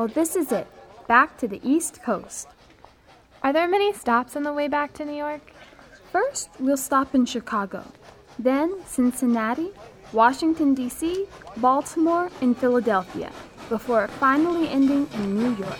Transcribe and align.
Well, 0.00 0.08
this 0.08 0.34
is 0.34 0.50
it. 0.50 0.66
Back 1.08 1.36
to 1.36 1.46
the 1.46 1.60
East 1.62 2.02
Coast. 2.02 2.48
Are 3.42 3.52
there 3.52 3.68
many 3.68 3.92
stops 3.92 4.34
on 4.34 4.44
the 4.44 4.52
way 4.54 4.66
back 4.66 4.94
to 4.94 5.04
New 5.04 5.12
York? 5.12 5.42
First, 6.10 6.48
we'll 6.58 6.78
stop 6.78 7.14
in 7.14 7.26
Chicago, 7.26 7.84
then 8.38 8.82
Cincinnati, 8.86 9.72
Washington, 10.14 10.72
D.C., 10.72 11.26
Baltimore, 11.58 12.30
and 12.40 12.56
Philadelphia, 12.56 13.30
before 13.68 14.08
finally 14.08 14.70
ending 14.70 15.06
in 15.12 15.38
New 15.38 15.54
York. 15.56 15.78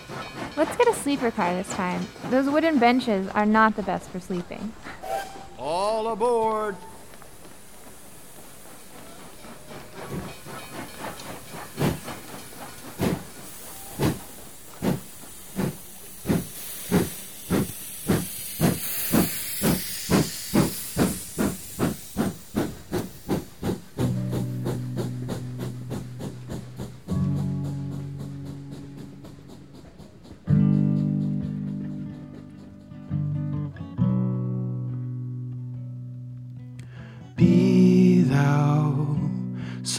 Let's 0.55 0.77
get 0.77 0.87
a 0.87 0.93
sleeper 0.93 1.31
car 1.31 1.55
this 1.55 1.71
time. 1.71 2.07
Those 2.29 2.51
wooden 2.51 2.79
benches 2.79 3.27
are 3.29 3.47
not 3.47 3.75
the 3.75 3.83
best 3.83 4.11
for 4.11 4.21
sleeping. 4.21 4.75
All 5.57 6.09
aboard! 6.09 6.77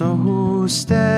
So 0.02 0.66
steadfast 0.66 1.11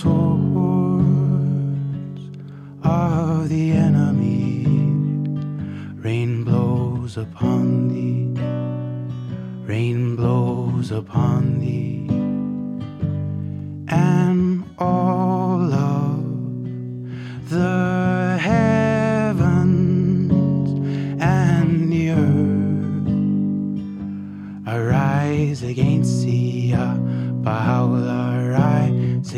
swords 0.00 1.04
of 2.82 3.48
the 3.50 3.72
enemy. 3.72 4.64
Rain 6.06 6.42
blows 6.42 7.18
upon 7.18 7.88
thee. 7.88 8.32
Rain 9.66 10.16
blows 10.16 10.90
upon 10.90 11.60
thee, 11.60 12.08
and 13.88 14.64
all 14.78 15.70
of 15.70 16.24
the 17.50 18.38
heavens 18.40 20.32
and 21.20 21.92
the 21.92 22.10
earth 22.24 23.10
arise 24.66 25.62
against 25.62 26.22
thee, 26.22 26.72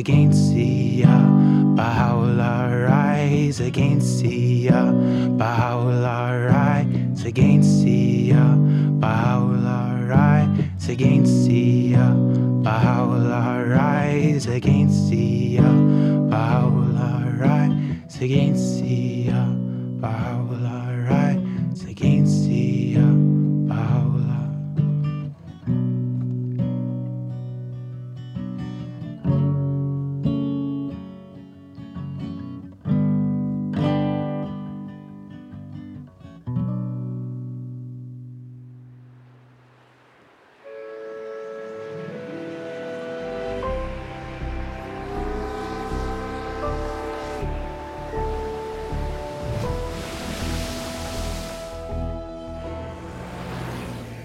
against 0.02 0.52
thee, 0.52 1.04
Baha'u'llah, 1.04 2.88
rise 2.90 3.60
against 3.60 4.20
thee, 4.20 4.68
Baha'u'llah, 4.68 6.50
rise 6.50 7.24
against 7.24 7.84
thee, 7.84 8.32
Baha'u'llah, 8.32 10.02
rise 10.08 10.88
against 10.88 11.46
thee, 11.46 11.94
Baha'u'llah, 11.94 13.62
rise 13.64 14.46
against 14.48 15.08
thee, 15.08 15.58
Baha'u'llah, 15.60 17.38
rise 17.38 18.20
against 18.20 18.82
thee, 18.82 19.30
Baha'u'llah, 19.30 20.41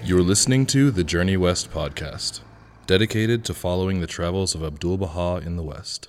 You're 0.08 0.22
listening 0.22 0.64
to 0.68 0.90
the 0.90 1.04
Journey 1.04 1.36
West 1.36 1.70
podcast, 1.70 2.40
dedicated 2.86 3.44
to 3.44 3.52
following 3.52 4.00
the 4.00 4.06
travels 4.06 4.54
of 4.54 4.64
Abdul 4.64 4.96
Baha 4.96 5.44
in 5.44 5.56
the 5.56 5.62
West. 5.62 6.08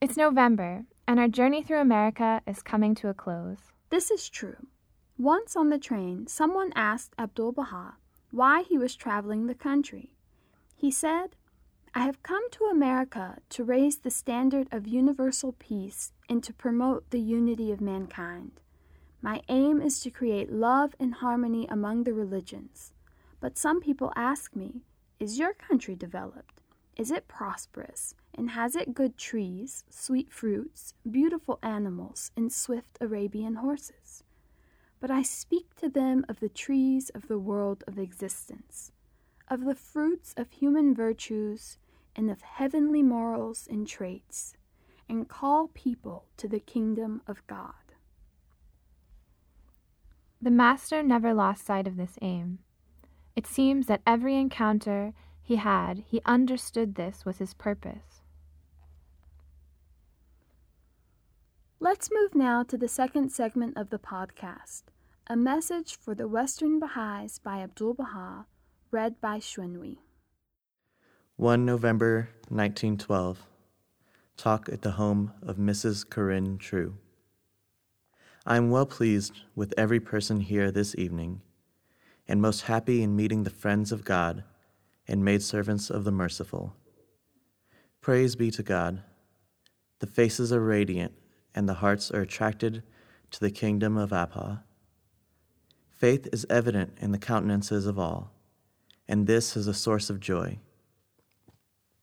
It's 0.00 0.16
November, 0.16 0.82
and 1.06 1.20
our 1.20 1.28
journey 1.28 1.62
through 1.62 1.80
America 1.80 2.42
is 2.48 2.60
coming 2.60 2.96
to 2.96 3.06
a 3.06 3.14
close. 3.14 3.58
This 3.90 4.10
is 4.10 4.28
true. 4.28 4.66
Once 5.16 5.54
on 5.54 5.68
the 5.68 5.78
train, 5.78 6.26
someone 6.26 6.72
asked 6.74 7.14
Abdul 7.16 7.52
Baha 7.52 7.94
why 8.32 8.62
he 8.62 8.76
was 8.76 8.96
traveling 8.96 9.46
the 9.46 9.54
country. 9.54 10.16
He 10.74 10.90
said, 10.90 11.36
I 11.94 12.00
have 12.06 12.24
come 12.24 12.50
to 12.50 12.64
America 12.64 13.38
to 13.50 13.62
raise 13.62 13.98
the 13.98 14.10
standard 14.10 14.66
of 14.72 14.88
universal 14.88 15.54
peace 15.60 16.10
and 16.28 16.42
to 16.42 16.52
promote 16.52 17.10
the 17.10 17.20
unity 17.20 17.70
of 17.70 17.80
mankind. 17.80 18.58
My 19.20 19.42
aim 19.48 19.80
is 19.80 19.98
to 20.00 20.10
create 20.10 20.52
love 20.52 20.94
and 21.00 21.14
harmony 21.14 21.66
among 21.68 22.04
the 22.04 22.14
religions. 22.14 22.92
But 23.40 23.58
some 23.58 23.80
people 23.80 24.12
ask 24.14 24.54
me, 24.54 24.82
Is 25.18 25.38
your 25.38 25.54
country 25.54 25.96
developed? 25.96 26.62
Is 26.96 27.10
it 27.10 27.28
prosperous? 27.28 28.14
And 28.34 28.50
has 28.50 28.76
it 28.76 28.94
good 28.94 29.18
trees, 29.18 29.84
sweet 29.90 30.32
fruits, 30.32 30.94
beautiful 31.08 31.58
animals, 31.62 32.30
and 32.36 32.52
swift 32.52 32.98
Arabian 33.00 33.56
horses? 33.56 34.22
But 35.00 35.10
I 35.10 35.22
speak 35.22 35.74
to 35.76 35.88
them 35.88 36.24
of 36.28 36.40
the 36.40 36.48
trees 36.48 37.10
of 37.10 37.26
the 37.26 37.38
world 37.38 37.84
of 37.86 37.98
existence, 37.98 38.92
of 39.48 39.64
the 39.64 39.74
fruits 39.74 40.34
of 40.36 40.50
human 40.50 40.94
virtues, 40.94 41.78
and 42.14 42.30
of 42.30 42.42
heavenly 42.42 43.02
morals 43.02 43.68
and 43.70 43.86
traits, 43.86 44.56
and 45.08 45.28
call 45.28 45.68
people 45.68 46.26
to 46.36 46.48
the 46.48 46.60
kingdom 46.60 47.22
of 47.26 47.46
God. 47.46 47.87
The 50.40 50.50
Master 50.52 51.02
never 51.02 51.34
lost 51.34 51.66
sight 51.66 51.88
of 51.88 51.96
this 51.96 52.16
aim. 52.22 52.60
It 53.34 53.46
seems 53.46 53.86
that 53.86 54.02
every 54.06 54.36
encounter 54.36 55.12
he 55.42 55.56
had, 55.56 56.04
he 56.06 56.20
understood 56.24 56.94
this 56.94 57.24
was 57.24 57.38
his 57.38 57.54
purpose. 57.54 58.22
Let's 61.80 62.10
move 62.12 62.34
now 62.34 62.62
to 62.64 62.76
the 62.76 62.88
second 62.88 63.30
segment 63.30 63.76
of 63.76 63.90
the 63.90 63.98
podcast 63.98 64.82
A 65.26 65.36
Message 65.36 65.96
for 65.96 66.14
the 66.14 66.28
Western 66.28 66.78
Baha'is 66.78 67.38
by 67.38 67.60
Abdul 67.60 67.94
Baha, 67.94 68.46
read 68.90 69.20
by 69.20 69.38
Shunwi. 69.38 69.98
1 71.36 71.64
November 71.64 72.28
1912. 72.48 73.46
Talk 74.36 74.68
at 74.68 74.82
the 74.82 74.92
home 74.92 75.32
of 75.42 75.56
Mrs. 75.56 76.08
Corinne 76.08 76.58
True. 76.58 76.96
I 78.48 78.56
am 78.56 78.70
well 78.70 78.86
pleased 78.86 79.42
with 79.54 79.74
every 79.76 80.00
person 80.00 80.40
here 80.40 80.70
this 80.70 80.94
evening, 80.96 81.42
and 82.26 82.40
most 82.40 82.62
happy 82.62 83.02
in 83.02 83.14
meeting 83.14 83.42
the 83.42 83.50
friends 83.50 83.92
of 83.92 84.06
God 84.06 84.42
and 85.06 85.22
maidservants 85.22 85.90
of 85.90 86.04
the 86.04 86.10
merciful. 86.10 86.74
Praise 88.00 88.36
be 88.36 88.50
to 88.52 88.62
God. 88.62 89.02
The 89.98 90.06
faces 90.06 90.50
are 90.50 90.62
radiant, 90.62 91.12
and 91.54 91.68
the 91.68 91.74
hearts 91.74 92.10
are 92.10 92.22
attracted 92.22 92.82
to 93.32 93.40
the 93.40 93.50
kingdom 93.50 93.98
of 93.98 94.12
Abha. 94.12 94.62
Faith 95.90 96.26
is 96.32 96.46
evident 96.48 96.96
in 97.02 97.12
the 97.12 97.18
countenances 97.18 97.84
of 97.84 97.98
all, 97.98 98.32
and 99.06 99.26
this 99.26 99.58
is 99.58 99.66
a 99.66 99.74
source 99.74 100.08
of 100.08 100.20
joy. 100.20 100.58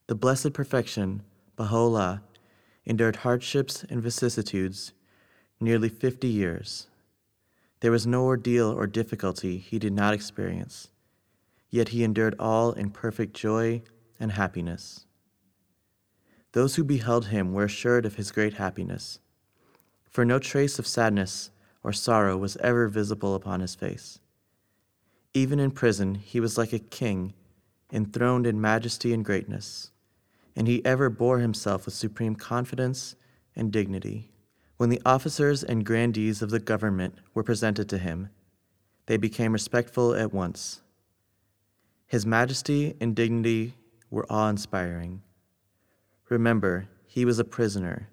The 0.06 0.13
blessed 0.13 0.53
perfection, 0.53 1.24
Baha'u'llah, 1.56 2.21
endured 2.86 3.15
hardships 3.15 3.83
and 3.89 4.00
vicissitudes 4.03 4.94
nearly 5.60 5.90
fifty 5.90 6.28
years. 6.28 6.88
There 7.80 7.92
was 7.92 8.07
no 8.07 8.24
ordeal 8.25 8.72
or 8.72 8.88
difficulty 8.88 9.57
he 9.57 9.80
did 9.80 9.94
not 9.94 10.13
experience, 10.13 10.90
yet 11.69 11.90
he 11.90 12.04
endured 12.04 12.36
all 12.40 12.72
in 12.72 12.90
perfect 12.90 13.34
joy 13.34 13.84
and 14.19 14.31
happiness. 14.31 15.06
Those 16.54 16.75
who 16.75 16.84
beheld 16.84 17.28
him 17.28 17.54
were 17.54 17.66
assured 17.66 18.06
of 18.06 18.16
his 18.16 18.31
great 18.31 18.54
happiness, 18.54 19.19
for 20.10 20.24
no 20.24 20.40
trace 20.40 20.80
of 20.80 20.88
sadness 20.88 21.52
or 21.84 21.92
sorrow 21.94 22.38
was 22.38 22.57
ever 22.57 22.88
visible 22.88 23.36
upon 23.36 23.60
his 23.60 23.75
face. 23.75 24.19
Even 25.34 25.60
in 25.60 25.72
prison, 25.72 26.16
he 26.16 26.40
was 26.40 26.57
like 26.57 26.72
a 26.72 26.80
king, 26.80 27.34
enthroned 27.92 28.48
in 28.48 28.60
majesty 28.60 29.13
and 29.13 29.25
greatness, 29.25 29.92
and 30.56 30.68
he 30.68 30.84
ever 30.86 31.10
bore 31.10 31.40
himself 31.40 31.86
with 31.86 31.94
supreme 31.94 32.36
confidence 32.36 33.16
and 33.56 33.72
dignity. 33.72 34.31
When 34.77 34.89
the 34.89 35.01
officers 35.06 35.63
and 35.63 35.86
grandees 35.86 36.42
of 36.42 36.50
the 36.50 36.60
government 36.60 37.16
were 37.33 37.44
presented 37.44 37.88
to 37.89 37.98
him, 37.98 38.30
they 39.06 39.18
became 39.18 39.54
respectful 39.54 40.13
at 40.13 40.33
once. 40.33 40.81
His 42.07 42.25
majesty 42.25 42.95
and 43.00 43.16
dignity 43.16 43.75
were 44.10 44.25
awe 44.30 44.50
inspiring. 44.50 45.22
Remember, 46.30 46.88
he 47.06 47.24
was 47.24 47.39
a 47.39 47.45
prisoner, 47.45 48.10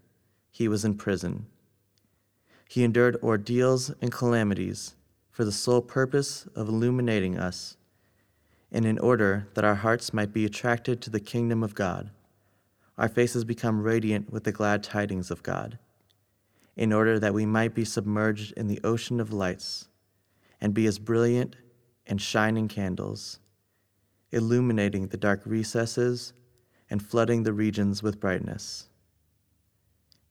he 0.50 0.69
was 0.69 0.85
in 0.85 0.94
prison. 0.94 1.47
He 2.69 2.85
endured 2.85 3.17
ordeals 3.23 3.93
and 4.00 4.12
calamities 4.12 4.94
for 5.31 5.44
the 5.44 5.53
sole 5.53 5.82
purpose 5.82 6.47
of 6.55 6.69
illuminating 6.69 7.38
us, 7.38 7.76
and 8.70 8.87
in 8.87 8.99
order 8.99 9.49
that 9.55 9.65
our 9.65 9.75
hearts 9.75 10.15
might 10.15 10.32
be 10.32 10.44
attracted 10.44 11.00
to 11.00 11.11
the 11.11 11.20
kingdom 11.20 11.62
of 11.62 11.75
God, 11.75 12.11
our 12.97 13.08
faces 13.08 13.44
become 13.44 13.82
radiant 13.82 14.32
with 14.32 14.44
the 14.44 14.53
glad 14.53 14.82
tidings 14.82 15.31
of 15.31 15.43
God, 15.43 15.79
in 16.76 16.92
order 16.92 17.19
that 17.19 17.34
we 17.34 17.46
might 17.46 17.74
be 17.74 17.84
submerged 17.84 18.52
in 18.56 18.66
the 18.66 18.80
ocean 18.82 19.20
of 19.20 19.32
lights 19.32 19.88
and 20.60 20.74
be 20.74 20.86
as 20.86 20.98
brilliant 20.98 21.56
and 22.06 22.20
shining 22.20 22.69
candles, 22.69 23.38
illuminating 24.30 25.08
the 25.08 25.16
dark 25.16 25.42
recesses 25.44 26.32
and 26.88 27.02
flooding 27.02 27.42
the 27.42 27.52
regions 27.52 28.02
with 28.02 28.20
brightness. 28.20 28.88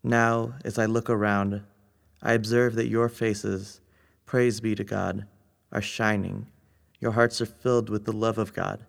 Now, 0.04 0.56
as 0.66 0.80
I 0.80 0.86
look 0.86 1.10
around, 1.10 1.62
I 2.22 2.34
observe 2.34 2.76
that 2.76 2.88
your 2.88 3.10
faces, 3.10 3.82
praise 4.26 4.60
be 4.60 4.74
to 4.76 4.84
God, 4.84 5.28
are 5.72 5.82
shining. 5.82 6.48
Your 7.00 7.12
hearts 7.12 7.42
are 7.42 7.46
filled 7.46 7.90
with 7.90 8.06
the 8.06 8.12
love 8.12 8.38
of 8.38 8.54
God, 8.54 8.86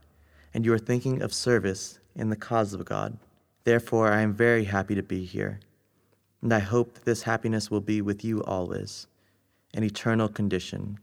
and 0.55 0.65
you 0.65 0.73
are 0.73 0.79
thinking 0.79 1.23
of 1.23 1.33
service 1.33 1.99
in 2.15 2.31
the 2.31 2.37
cause 2.37 2.73
of 2.75 2.85
God. 2.85 3.19
Therefore, 3.65 4.11
I 4.11 4.23
am 4.23 4.35
very 4.35 4.65
happy 4.65 4.95
to 4.95 5.03
be 5.03 5.25
here, 5.25 5.61
and 6.43 6.53
I 6.53 6.59
hope 6.59 6.95
that 6.95 7.05
this 7.05 7.23
happiness 7.23 7.71
will 7.71 7.81
be 7.81 8.03
with 8.03 8.25
you 8.25 8.43
always, 8.43 9.07
an 9.73 9.85
eternal 9.85 10.29
condition. 10.29 10.99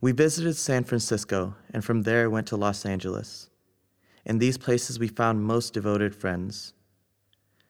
We 0.00 0.12
visited 0.12 0.56
San 0.56 0.84
Francisco, 0.84 1.54
and 1.72 1.84
from 1.84 2.02
there 2.02 2.28
went 2.28 2.48
to 2.48 2.56
Los 2.56 2.84
Angeles. 2.84 3.48
In 4.24 4.38
these 4.38 4.58
places, 4.58 4.98
we 4.98 5.08
found 5.08 5.44
most 5.44 5.72
devoted 5.72 6.14
friends. 6.14 6.74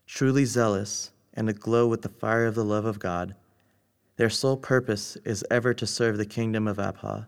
Truly 0.07 0.47
zealous, 0.47 1.13
and 1.35 1.49
aglow 1.51 1.87
with 1.87 2.03
the 2.03 2.09
fire 2.09 2.47
of 2.47 2.55
the 2.55 2.65
love 2.65 2.87
of 2.87 2.99
God. 2.99 3.37
Their 4.17 4.31
sole 4.31 4.57
purpose 4.57 5.17
is 5.25 5.45
ever 5.51 5.75
to 5.75 5.87
serve 5.87 6.17
the 6.17 6.25
kingdom 6.25 6.67
of 6.67 6.79
Abha. 6.79 7.27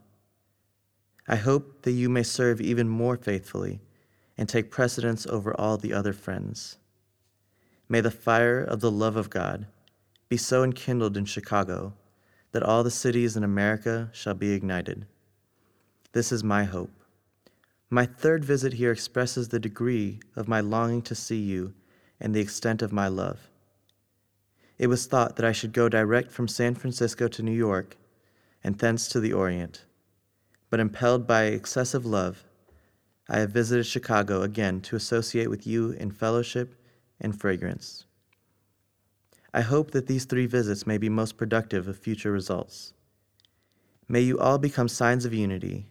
I 1.29 1.37
hope 1.37 1.83
that 1.83 1.93
you 1.93 2.09
may 2.09 2.23
serve 2.23 2.59
even 2.61 2.89
more 2.89 3.19
faithfully 3.19 3.81
and 4.39 4.49
take 4.49 4.71
precedence 4.71 5.27
over 5.27 5.53
all 5.61 5.77
the 5.77 5.93
other 5.93 6.15
friends. 6.15 6.79
May 7.89 8.01
the 8.01 8.11
fire 8.11 8.63
of 8.63 8.81
the 8.81 8.91
love 8.91 9.17
of 9.17 9.31
God 9.31 9.67
be 10.29 10.37
so 10.37 10.63
enkindled 10.63 11.17
in 11.17 11.25
Chicago 11.25 11.95
that 12.53 12.63
all 12.63 12.83
the 12.83 12.91
cities 12.91 13.37
in 13.37 13.45
America 13.45 14.11
shall 14.13 14.35
be 14.35 14.53
ignited. 14.53 15.07
This 16.13 16.33
is 16.33 16.45
my 16.45 16.65
hope. 16.65 16.93
My 17.91 18.05
third 18.07 18.45
visit 18.45 18.75
here 18.75 18.93
expresses 18.93 19.49
the 19.49 19.61
degree 19.61 20.21
of 20.37 20.49
my 20.49 20.61
longing 20.61 21.03
to 21.03 21.15
see 21.15 21.41
you 21.41 21.75
and 22.21 22.35
the 22.35 22.41
extent 22.41 22.83
of 22.83 22.93
my 22.93 23.09
love 23.09 23.49
it 24.79 24.87
was 24.87 25.07
thought 25.07 25.37
that 25.37 25.45
I 25.45 25.53
should 25.53 25.73
go 25.73 25.89
direct 25.89 26.31
from 26.31 26.47
San 26.47 26.75
Francisco 26.77 27.27
to 27.29 27.43
New 27.43 27.53
York 27.53 27.97
and 28.63 28.79
thence 28.79 29.09
to 29.09 29.21
the 29.21 29.33
Orient. 29.33 29.85
But 30.71 30.81
impelled 30.81 31.27
by 31.27 31.45
excessive 31.45 32.07
love, 32.07 32.45
I 33.29 33.41
have 33.41 33.51
visited 33.51 33.87
Chicago 33.87 34.43
again 34.43 34.81
to 34.83 34.97
associate 34.97 35.51
with 35.51 35.67
you 35.67 35.91
in 35.91 36.13
fellowship 36.13 36.75
and 37.21 37.39
fragrance. 37.39 38.07
I 39.53 39.63
hope 39.63 39.91
that 39.93 40.07
these 40.07 40.25
three 40.25 40.47
visits 40.47 40.87
may 40.87 40.99
be 40.99 41.09
most 41.09 41.37
productive 41.37 41.89
of 41.89 41.99
future 41.99 42.33
results. 42.33 42.93
May 44.09 44.21
you 44.21 44.39
all 44.39 44.59
become 44.59 44.89
signs 44.89 45.25
of 45.25 45.35
unity. 45.35 45.87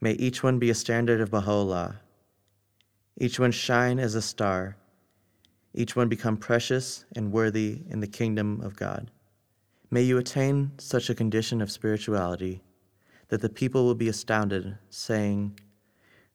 May 0.00 0.12
each 0.12 0.42
one 0.42 0.58
be 0.58 0.70
a 0.70 0.74
standard 0.74 1.20
of 1.20 1.30
Baha'u'llah. 1.30 1.96
Each 3.16 3.38
one 3.38 3.52
shine 3.52 3.98
as 3.98 4.14
a 4.14 4.22
star 4.22 4.76
each 5.74 5.96
one 5.96 6.08
become 6.08 6.36
precious 6.36 7.04
and 7.16 7.32
worthy 7.32 7.82
in 7.88 8.00
the 8.00 8.06
kingdom 8.06 8.60
of 8.60 8.76
God. 8.76 9.10
May 9.90 10.02
you 10.02 10.18
attain 10.18 10.72
such 10.78 11.08
a 11.08 11.14
condition 11.14 11.62
of 11.62 11.70
spirituality 11.70 12.62
that 13.28 13.40
the 13.40 13.48
people 13.48 13.84
will 13.84 13.94
be 13.94 14.08
astounded, 14.08 14.76
saying, 14.90 15.58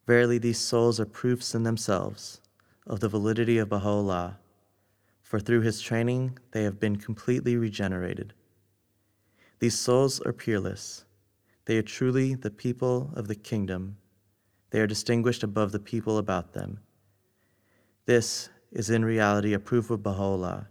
Verily, 0.07 0.37
these 0.39 0.59
souls 0.59 0.99
are 0.99 1.05
proofs 1.05 1.53
in 1.53 1.63
themselves 1.63 2.41
of 2.87 3.01
the 3.01 3.09
validity 3.09 3.57
of 3.57 3.69
Baha'u'llah, 3.69 4.37
for 5.21 5.39
through 5.39 5.61
his 5.61 5.81
training 5.81 6.39
they 6.51 6.63
have 6.63 6.79
been 6.79 6.95
completely 6.95 7.57
regenerated. 7.57 8.33
These 9.59 9.77
souls 9.77 10.21
are 10.21 10.33
peerless. 10.33 11.03
They 11.65 11.77
are 11.77 11.83
truly 11.83 12.33
the 12.33 12.49
people 12.51 13.11
of 13.13 13.27
the 13.27 13.35
kingdom. 13.35 13.97
They 14.69 14.79
are 14.79 14.87
distinguished 14.87 15.43
above 15.43 15.71
the 15.71 15.79
people 15.79 16.17
about 16.17 16.53
them. 16.53 16.79
This 18.05 18.49
is 18.71 18.89
in 18.89 19.03
reality 19.03 19.53
a 19.53 19.59
proof 19.59 19.89
of 19.89 20.01
Baha'u'llah. 20.01 20.67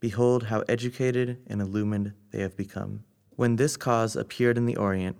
Behold 0.00 0.44
how 0.44 0.64
educated 0.68 1.38
and 1.46 1.60
illumined 1.60 2.14
they 2.32 2.40
have 2.40 2.56
become. 2.56 3.04
When 3.36 3.56
this 3.56 3.76
cause 3.76 4.16
appeared 4.16 4.58
in 4.58 4.66
the 4.66 4.76
Orient, 4.76 5.16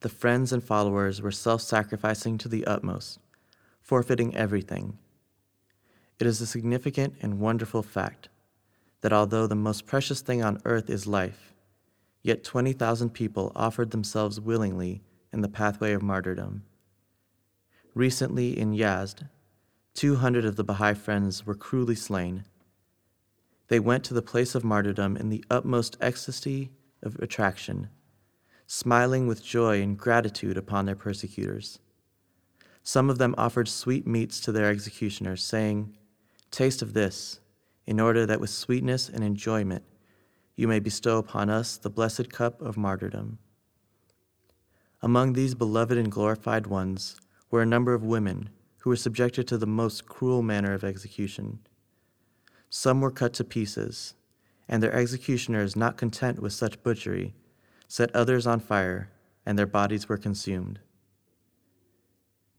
the 0.00 0.08
friends 0.08 0.52
and 0.52 0.62
followers 0.62 1.20
were 1.20 1.32
self 1.32 1.62
sacrificing 1.62 2.38
to 2.38 2.48
the 2.48 2.64
utmost, 2.66 3.18
forfeiting 3.80 4.36
everything. 4.36 4.98
It 6.20 6.26
is 6.26 6.40
a 6.40 6.46
significant 6.46 7.14
and 7.20 7.38
wonderful 7.38 7.82
fact 7.82 8.28
that 9.02 9.12
although 9.12 9.46
the 9.46 9.54
most 9.54 9.86
precious 9.86 10.20
thing 10.20 10.42
on 10.42 10.60
earth 10.64 10.90
is 10.90 11.06
life, 11.06 11.54
yet 12.22 12.42
20,000 12.42 13.10
people 13.10 13.52
offered 13.54 13.92
themselves 13.92 14.40
willingly 14.40 15.02
in 15.32 15.42
the 15.42 15.48
pathway 15.48 15.92
of 15.92 16.02
martyrdom. 16.02 16.64
Recently 17.94 18.58
in 18.58 18.72
Yazd, 18.72 19.28
200 19.94 20.44
of 20.44 20.56
the 20.56 20.64
Baha'i 20.64 20.94
friends 20.94 21.46
were 21.46 21.54
cruelly 21.54 21.94
slain. 21.94 22.44
They 23.68 23.78
went 23.78 24.02
to 24.04 24.14
the 24.14 24.22
place 24.22 24.54
of 24.54 24.64
martyrdom 24.64 25.16
in 25.16 25.28
the 25.28 25.44
utmost 25.50 25.96
ecstasy 26.00 26.72
of 27.00 27.16
attraction, 27.16 27.90
smiling 28.66 29.28
with 29.28 29.44
joy 29.44 29.80
and 29.82 29.96
gratitude 29.96 30.56
upon 30.56 30.86
their 30.86 30.96
persecutors. 30.96 31.78
Some 32.82 33.10
of 33.10 33.18
them 33.18 33.34
offered 33.38 33.68
sweet 33.68 34.06
meats 34.06 34.40
to 34.40 34.50
their 34.52 34.70
executioners, 34.70 35.44
saying, 35.44 35.94
Taste 36.50 36.82
of 36.82 36.94
this, 36.94 37.40
in 37.86 38.00
order 38.00 38.26
that 38.26 38.40
with 38.40 38.50
sweetness 38.50 39.08
and 39.08 39.22
enjoyment 39.22 39.84
you 40.56 40.66
may 40.66 40.80
bestow 40.80 41.18
upon 41.18 41.48
us 41.48 41.76
the 41.76 41.90
blessed 41.90 42.32
cup 42.32 42.60
of 42.60 42.76
martyrdom. 42.76 43.38
Among 45.00 45.32
these 45.32 45.54
beloved 45.54 45.96
and 45.96 46.10
glorified 46.10 46.66
ones 46.66 47.16
were 47.50 47.62
a 47.62 47.66
number 47.66 47.94
of 47.94 48.02
women 48.02 48.50
who 48.78 48.90
were 48.90 48.96
subjected 48.96 49.46
to 49.48 49.58
the 49.58 49.66
most 49.66 50.06
cruel 50.06 50.42
manner 50.42 50.74
of 50.74 50.82
execution. 50.82 51.60
Some 52.68 53.00
were 53.00 53.10
cut 53.10 53.32
to 53.34 53.44
pieces, 53.44 54.14
and 54.68 54.82
their 54.82 54.92
executioners, 54.92 55.76
not 55.76 55.96
content 55.96 56.40
with 56.40 56.52
such 56.52 56.82
butchery, 56.82 57.34
set 57.86 58.14
others 58.14 58.46
on 58.46 58.60
fire, 58.60 59.10
and 59.46 59.58
their 59.58 59.66
bodies 59.66 60.08
were 60.08 60.18
consumed. 60.18 60.80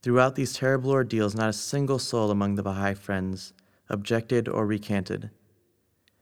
Throughout 0.02 0.36
these 0.36 0.54
terrible 0.54 0.92
ordeals, 0.92 1.36
not 1.36 1.50
a 1.50 1.54
single 1.54 2.00
soul 2.00 2.32
among 2.32 2.56
the 2.56 2.64
Baha'i 2.64 2.94
friends 2.94 3.54
objected 3.90 4.48
or 4.48 4.66
recanted. 4.66 5.32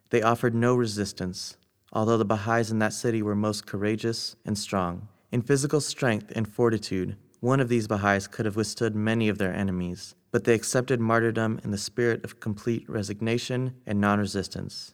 They 0.09 0.21
offered 0.21 0.55
no 0.55 0.75
resistance, 0.75 1.57
although 1.91 2.17
the 2.17 2.25
Baha'is 2.25 2.71
in 2.71 2.79
that 2.79 2.93
city 2.93 3.21
were 3.21 3.35
most 3.35 3.65
courageous 3.65 4.35
and 4.45 4.57
strong. 4.57 5.07
In 5.31 5.41
physical 5.41 5.81
strength 5.81 6.31
and 6.35 6.47
fortitude, 6.47 7.17
one 7.39 7.59
of 7.59 7.69
these 7.69 7.87
Baha'is 7.87 8.27
could 8.27 8.45
have 8.45 8.55
withstood 8.55 8.95
many 8.95 9.29
of 9.29 9.37
their 9.37 9.53
enemies, 9.53 10.15
but 10.31 10.45
they 10.45 10.53
accepted 10.53 10.99
martyrdom 10.99 11.59
in 11.63 11.71
the 11.71 11.77
spirit 11.77 12.23
of 12.23 12.39
complete 12.39 12.89
resignation 12.89 13.75
and 13.85 13.99
non 13.99 14.19
resistance. 14.19 14.93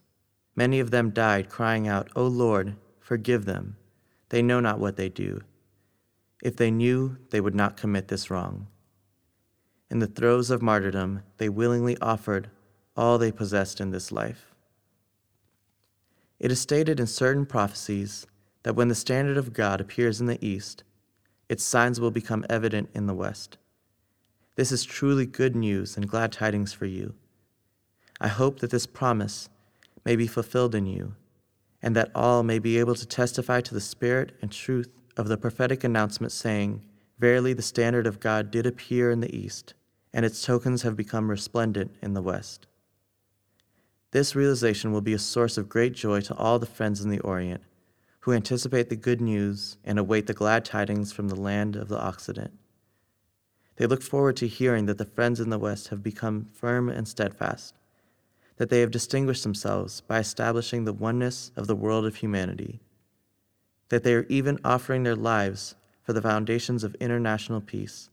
Many 0.56 0.80
of 0.80 0.92
them 0.92 1.12
died, 1.12 1.50
crying 1.50 1.88
out, 1.88 2.10
O 2.16 2.26
Lord, 2.26 2.76
forgive 3.00 3.46
them. 3.46 3.78
They 4.30 4.42
know 4.42 4.60
not 4.60 4.80
what 4.80 4.98
they 4.98 5.10
do. 5.10 5.42
If 6.44 6.56
they 6.58 6.72
knew, 6.72 7.18
they 7.30 7.40
would 7.40 7.56
not 7.56 7.78
commit 7.78 8.08
this 8.08 8.30
wrong. 8.30 8.68
In 9.90 10.00
the 10.00 10.08
throes 10.08 10.50
of 10.50 10.62
martyrdom, 10.62 11.22
they 11.38 11.50
willingly 11.50 11.98
offered 12.00 12.50
all 12.96 13.18
they 13.18 13.32
possessed 13.32 13.82
in 13.82 13.92
this 13.92 14.12
life. 14.12 14.54
It 16.40 16.52
is 16.52 16.60
stated 16.60 17.00
in 17.00 17.08
certain 17.08 17.46
prophecies 17.46 18.28
that 18.64 18.76
when 18.76 18.88
the 18.88 18.96
standard 18.96 19.38
of 19.38 19.54
God 19.54 19.80
appears 19.80 20.20
in 20.20 20.28
the 20.28 20.44
east, 20.46 20.84
its 21.50 21.64
signs 21.64 22.00
will 22.00 22.12
become 22.12 22.46
evident 22.50 22.90
in 22.94 23.08
the 23.08 23.14
west. 23.14 23.58
This 24.56 24.72
is 24.72 24.84
truly 24.84 25.26
good 25.26 25.56
news 25.56 25.98
and 25.98 26.08
glad 26.08 26.32
tidings 26.32 26.74
for 26.74 26.86
you. 26.86 27.16
I 28.22 28.28
hope 28.28 28.60
that 28.60 28.72
this 28.72 28.86
promise 28.86 29.50
may 30.06 30.16
be 30.16 30.28
fulfilled 30.28 30.76
in 30.76 30.86
you, 30.86 31.16
and 31.82 31.96
that 31.96 32.12
all 32.14 32.44
may 32.44 32.60
be 32.60 32.78
able 32.78 32.96
to 32.96 33.06
testify 33.06 33.62
to 33.62 33.74
the 33.74 33.82
spirit 33.82 34.34
and 34.42 34.52
truth 34.52 34.90
of 35.18 35.28
the 35.28 35.38
prophetic 35.38 35.84
announcement, 35.84 36.32
saying, 36.32 36.84
Verily, 37.20 37.54
the 37.54 37.62
standard 37.62 38.08
of 38.08 38.20
God 38.20 38.52
did 38.52 38.66
appear 38.66 39.12
in 39.12 39.20
the 39.20 39.36
east, 39.36 39.74
and 40.14 40.26
its 40.26 40.44
tokens 40.44 40.84
have 40.84 40.96
become 40.96 41.30
resplendent 41.30 41.96
in 42.02 42.14
the 42.14 42.22
west. 42.22 42.68
This 44.14 44.36
realization 44.36 44.92
will 44.92 45.02
be 45.02 45.14
a 45.14 45.20
source 45.20 45.58
of 45.58 45.68
great 45.68 45.94
joy 45.94 46.22
to 46.22 46.36
all 46.36 46.60
the 46.60 46.68
friends 46.68 47.02
in 47.02 47.10
the 47.10 47.20
Orient 47.22 47.64
who 48.20 48.32
anticipate 48.32 48.90
the 48.90 48.96
good 48.96 49.20
news 49.20 49.78
and 49.84 49.98
await 49.98 50.28
the 50.28 50.36
glad 50.36 50.64
tidings 50.64 51.12
from 51.12 51.30
the 51.30 51.36
land 51.36 51.76
of 51.76 51.88
the 51.88 52.00
Occident. 52.00 52.52
They 53.78 53.88
look 53.88 54.04
forward 54.04 54.38
to 54.38 54.48
hearing 54.48 54.86
that 54.86 55.00
the 55.00 55.06
friends 55.06 55.40
in 55.40 55.50
the 55.50 55.58
West 55.58 55.88
have 55.88 56.04
become 56.04 56.46
firm 56.54 56.90
and 56.90 57.08
steadfast, 57.08 57.74
that 58.58 58.70
they 58.70 58.82
have 58.82 58.92
distinguished 58.92 59.42
themselves 59.42 60.02
by 60.02 60.20
establishing 60.20 60.86
the 60.86 60.94
oneness 60.94 61.52
of 61.56 61.66
the 61.66 61.76
world 61.76 62.06
of 62.06 62.18
humanity, 62.18 62.82
that 63.90 64.04
they 64.04 64.14
are 64.14 64.28
even 64.30 64.60
offering 64.64 65.02
their 65.02 65.16
lives 65.16 65.74
for 66.04 66.14
the 66.14 66.22
foundations 66.22 66.84
of 66.84 66.94
international 67.00 67.62
peace, 67.62 68.12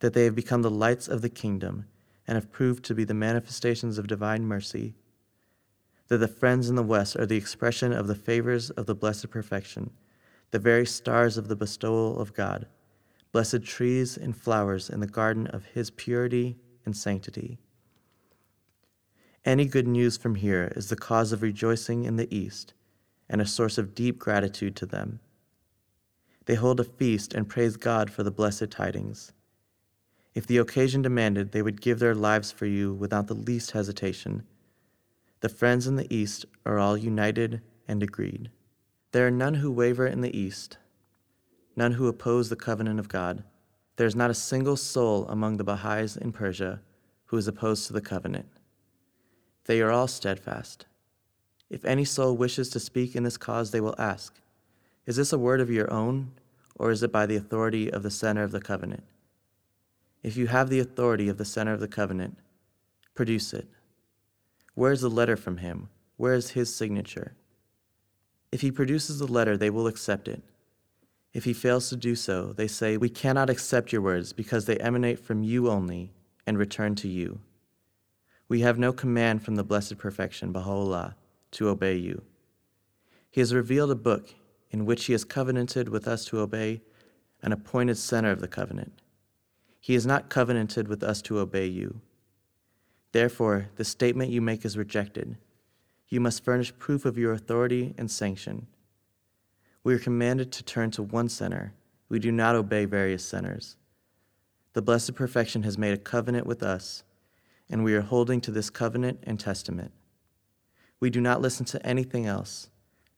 that 0.00 0.14
they 0.14 0.24
have 0.24 0.34
become 0.34 0.62
the 0.62 0.70
lights 0.70 1.06
of 1.06 1.20
the 1.20 1.28
kingdom 1.28 1.84
and 2.26 2.36
have 2.36 2.50
proved 2.50 2.82
to 2.86 2.94
be 2.94 3.04
the 3.04 3.12
manifestations 3.12 3.98
of 3.98 4.06
divine 4.06 4.46
mercy 4.46 4.94
that 6.08 6.18
the 6.18 6.28
friends 6.28 6.68
in 6.68 6.74
the 6.74 6.82
West 6.82 7.16
are 7.16 7.26
the 7.26 7.36
expression 7.36 7.92
of 7.92 8.06
the 8.06 8.14
favors 8.14 8.70
of 8.70 8.86
the 8.86 8.94
blessed 8.94 9.30
perfection, 9.30 9.90
the 10.50 10.58
very 10.58 10.86
stars 10.86 11.36
of 11.36 11.48
the 11.48 11.56
bestowal 11.56 12.18
of 12.18 12.34
God, 12.34 12.66
blessed 13.30 13.62
trees 13.62 14.16
and 14.16 14.36
flowers 14.36 14.88
in 14.88 15.00
the 15.00 15.06
garden 15.06 15.46
of 15.48 15.66
His 15.66 15.90
purity 15.90 16.56
and 16.86 16.96
sanctity. 16.96 17.58
Any 19.44 19.66
good 19.66 19.86
news 19.86 20.16
from 20.16 20.36
here 20.36 20.72
is 20.74 20.88
the 20.88 20.96
cause 20.96 21.32
of 21.32 21.42
rejoicing 21.42 22.04
in 22.04 22.16
the 22.16 22.34
East 22.34 22.72
and 23.28 23.40
a 23.40 23.46
source 23.46 23.76
of 23.76 23.94
deep 23.94 24.18
gratitude 24.18 24.74
to 24.76 24.86
them. 24.86 25.20
They 26.46 26.54
hold 26.54 26.80
a 26.80 26.84
feast 26.84 27.34
and 27.34 27.48
praise 27.48 27.76
God 27.76 28.10
for 28.10 28.22
the 28.22 28.30
blessed 28.30 28.70
tidings. 28.70 29.32
If 30.34 30.46
the 30.46 30.56
occasion 30.56 31.02
demanded, 31.02 31.52
they 31.52 31.60
would 31.60 31.82
give 31.82 31.98
their 31.98 32.14
lives 32.14 32.50
for 32.50 32.64
you 32.64 32.94
without 32.94 33.26
the 33.26 33.34
least 33.34 33.72
hesitation 33.72 34.44
the 35.40 35.48
friends 35.48 35.86
in 35.86 35.96
the 35.96 36.12
East 36.14 36.46
are 36.66 36.78
all 36.78 36.96
united 36.96 37.60
and 37.86 38.02
agreed. 38.02 38.50
There 39.12 39.26
are 39.26 39.30
none 39.30 39.54
who 39.54 39.70
waver 39.70 40.06
in 40.06 40.20
the 40.20 40.36
East, 40.36 40.78
none 41.76 41.92
who 41.92 42.08
oppose 42.08 42.48
the 42.48 42.56
covenant 42.56 42.98
of 42.98 43.08
God. 43.08 43.44
There 43.96 44.06
is 44.06 44.16
not 44.16 44.30
a 44.30 44.34
single 44.34 44.76
soul 44.76 45.26
among 45.28 45.56
the 45.56 45.64
Baha'is 45.64 46.16
in 46.16 46.32
Persia 46.32 46.80
who 47.26 47.36
is 47.36 47.46
opposed 47.46 47.86
to 47.86 47.92
the 47.92 48.00
covenant. 48.00 48.48
They 49.66 49.80
are 49.80 49.90
all 49.90 50.08
steadfast. 50.08 50.86
If 51.70 51.84
any 51.84 52.04
soul 52.04 52.36
wishes 52.36 52.70
to 52.70 52.80
speak 52.80 53.14
in 53.14 53.22
this 53.22 53.36
cause, 53.36 53.70
they 53.70 53.80
will 53.80 53.94
ask, 53.98 54.40
Is 55.06 55.16
this 55.16 55.32
a 55.32 55.38
word 55.38 55.60
of 55.60 55.70
your 55.70 55.92
own, 55.92 56.32
or 56.74 56.90
is 56.90 57.02
it 57.02 57.12
by 57.12 57.26
the 57.26 57.36
authority 57.36 57.92
of 57.92 58.02
the 58.02 58.10
center 58.10 58.42
of 58.42 58.50
the 58.50 58.60
covenant? 58.60 59.04
If 60.22 60.36
you 60.36 60.46
have 60.48 60.70
the 60.70 60.80
authority 60.80 61.28
of 61.28 61.38
the 61.38 61.44
center 61.44 61.72
of 61.72 61.80
the 61.80 61.88
covenant, 61.88 62.38
produce 63.14 63.52
it. 63.52 63.68
Where 64.78 64.92
is 64.92 65.00
the 65.00 65.10
letter 65.10 65.36
from 65.36 65.56
him? 65.56 65.88
Where 66.18 66.34
is 66.34 66.50
his 66.50 66.72
signature? 66.72 67.32
If 68.52 68.60
he 68.60 68.70
produces 68.70 69.18
the 69.18 69.26
letter, 69.26 69.56
they 69.56 69.70
will 69.70 69.88
accept 69.88 70.28
it. 70.28 70.40
If 71.34 71.42
he 71.42 71.52
fails 71.52 71.88
to 71.88 71.96
do 71.96 72.14
so, 72.14 72.52
they 72.52 72.68
say, 72.68 72.96
We 72.96 73.08
cannot 73.08 73.50
accept 73.50 73.92
your 73.92 74.02
words 74.02 74.32
because 74.32 74.66
they 74.66 74.76
emanate 74.76 75.18
from 75.18 75.42
you 75.42 75.68
only 75.68 76.12
and 76.46 76.56
return 76.56 76.94
to 76.94 77.08
you. 77.08 77.40
We 78.48 78.60
have 78.60 78.78
no 78.78 78.92
command 78.92 79.42
from 79.42 79.56
the 79.56 79.64
Blessed 79.64 79.98
Perfection, 79.98 80.52
Baha'u'llah, 80.52 81.16
to 81.50 81.68
obey 81.68 81.96
you. 81.96 82.22
He 83.32 83.40
has 83.40 83.52
revealed 83.52 83.90
a 83.90 83.96
book 83.96 84.32
in 84.70 84.86
which 84.86 85.06
he 85.06 85.12
has 85.12 85.24
covenanted 85.24 85.88
with 85.88 86.06
us 86.06 86.24
to 86.26 86.38
obey 86.38 86.82
an 87.42 87.50
appointed 87.50 87.98
center 87.98 88.30
of 88.30 88.40
the 88.40 88.46
covenant. 88.46 89.02
He 89.80 89.94
has 89.94 90.06
not 90.06 90.30
covenanted 90.30 90.86
with 90.86 91.02
us 91.02 91.20
to 91.22 91.40
obey 91.40 91.66
you. 91.66 92.00
Therefore, 93.12 93.68
the 93.76 93.84
statement 93.84 94.30
you 94.30 94.40
make 94.40 94.64
is 94.64 94.76
rejected. 94.76 95.36
You 96.08 96.20
must 96.20 96.44
furnish 96.44 96.76
proof 96.78 97.04
of 97.04 97.18
your 97.18 97.32
authority 97.32 97.94
and 97.98 98.10
sanction. 98.10 98.66
We 99.84 99.94
are 99.94 99.98
commanded 99.98 100.52
to 100.52 100.62
turn 100.62 100.90
to 100.92 101.02
one 101.02 101.28
center. 101.28 101.72
We 102.08 102.18
do 102.18 102.32
not 102.32 102.54
obey 102.54 102.84
various 102.84 103.24
centers. 103.24 103.76
The 104.72 104.82
Blessed 104.82 105.14
Perfection 105.14 105.62
has 105.62 105.78
made 105.78 105.94
a 105.94 105.98
covenant 105.98 106.46
with 106.46 106.62
us, 106.62 107.02
and 107.70 107.84
we 107.84 107.94
are 107.94 108.02
holding 108.02 108.40
to 108.42 108.50
this 108.50 108.70
covenant 108.70 109.20
and 109.22 109.40
testament. 109.40 109.92
We 111.00 111.10
do 111.10 111.20
not 111.20 111.40
listen 111.40 111.64
to 111.66 111.86
anything 111.86 112.26
else, 112.26 112.68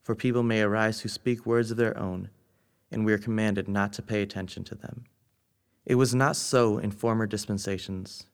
for 0.02 0.14
people 0.14 0.42
may 0.42 0.62
arise 0.62 1.00
who 1.00 1.08
speak 1.08 1.46
words 1.46 1.70
of 1.70 1.76
their 1.76 1.98
own, 1.98 2.30
and 2.90 3.04
we 3.04 3.12
are 3.12 3.18
commanded 3.18 3.68
not 3.68 3.92
to 3.94 4.02
pay 4.02 4.22
attention 4.22 4.64
to 4.64 4.74
them. 4.74 5.04
It 5.86 5.96
was 5.96 6.14
not 6.14 6.36
so 6.36 6.78
in 6.78 6.90
former 6.90 7.26
dispensations. 7.26 8.26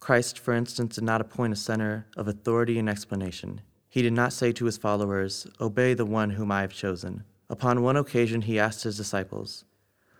Christ, 0.00 0.38
for 0.38 0.54
instance, 0.54 0.94
did 0.94 1.04
not 1.04 1.20
appoint 1.20 1.52
a 1.52 1.56
center 1.56 2.06
of 2.16 2.26
authority 2.26 2.78
and 2.78 2.88
explanation. 2.88 3.60
He 3.88 4.02
did 4.02 4.14
not 4.14 4.32
say 4.32 4.50
to 4.52 4.64
his 4.64 4.78
followers, 4.78 5.46
Obey 5.60 5.94
the 5.94 6.06
one 6.06 6.30
whom 6.30 6.50
I 6.50 6.62
have 6.62 6.72
chosen. 6.72 7.24
Upon 7.50 7.82
one 7.82 7.96
occasion, 7.96 8.42
he 8.42 8.58
asked 8.58 8.84
his 8.84 8.96
disciples, 8.96 9.64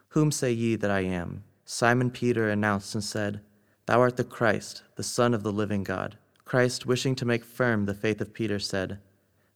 Whom 0.09 0.31
say 0.31 0.53
ye 0.53 0.77
that 0.77 0.91
I 0.91 1.01
am? 1.01 1.45
Simon 1.65 2.11
Peter 2.11 2.51
announced 2.51 2.95
and 2.95 3.03
said, 3.03 3.41
Thou 3.87 4.01
art 4.01 4.17
the 4.17 4.25
Christ, 4.25 4.83
the 4.97 5.03
Son 5.03 5.33
of 5.33 5.43
the 5.43 5.53
living 5.53 5.83
God. 5.83 6.19
Christ, 6.45 6.85
wishing 6.85 7.15
to 7.15 7.25
make 7.25 7.45
firm 7.45 7.87
the 7.87 7.95
faith 7.95 8.21
of 8.21 8.35
Peter, 8.35 8.59
said, 8.59 8.99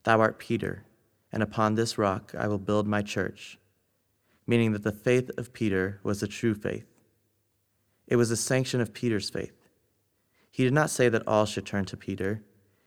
Thou 0.04 0.20
art 0.20 0.38
Peter, 0.38 0.84
and 1.32 1.42
upon 1.42 1.74
this 1.74 1.98
rock 1.98 2.32
I 2.38 2.46
will 2.46 2.58
build 2.58 2.86
my 2.86 3.02
church, 3.02 3.58
meaning 4.46 4.72
that 4.72 4.84
the 4.84 4.92
faith 4.92 5.30
of 5.36 5.52
Peter 5.52 5.98
was 6.04 6.20
the 6.20 6.28
true 6.28 6.54
faith. 6.54 6.86
It 8.06 8.16
was 8.16 8.28
the 8.28 8.36
sanction 8.36 8.80
of 8.80 8.94
Peter's 8.94 9.28
faith. 9.28 9.63
He 10.54 10.62
did 10.62 10.72
not 10.72 10.88
say 10.88 11.08
that 11.08 11.26
all 11.26 11.46
should 11.46 11.66
turn 11.66 11.84
to 11.86 11.96
Peter. 11.96 12.40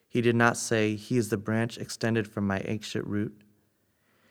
He 0.08 0.22
did 0.22 0.38
not 0.38 0.56
say, 0.56 0.96
He 0.96 1.18
is 1.18 1.28
the 1.28 1.36
branch 1.36 1.78
extended 1.78 2.26
from 2.26 2.48
my 2.48 2.62
ancient 2.64 3.06
root. 3.06 3.42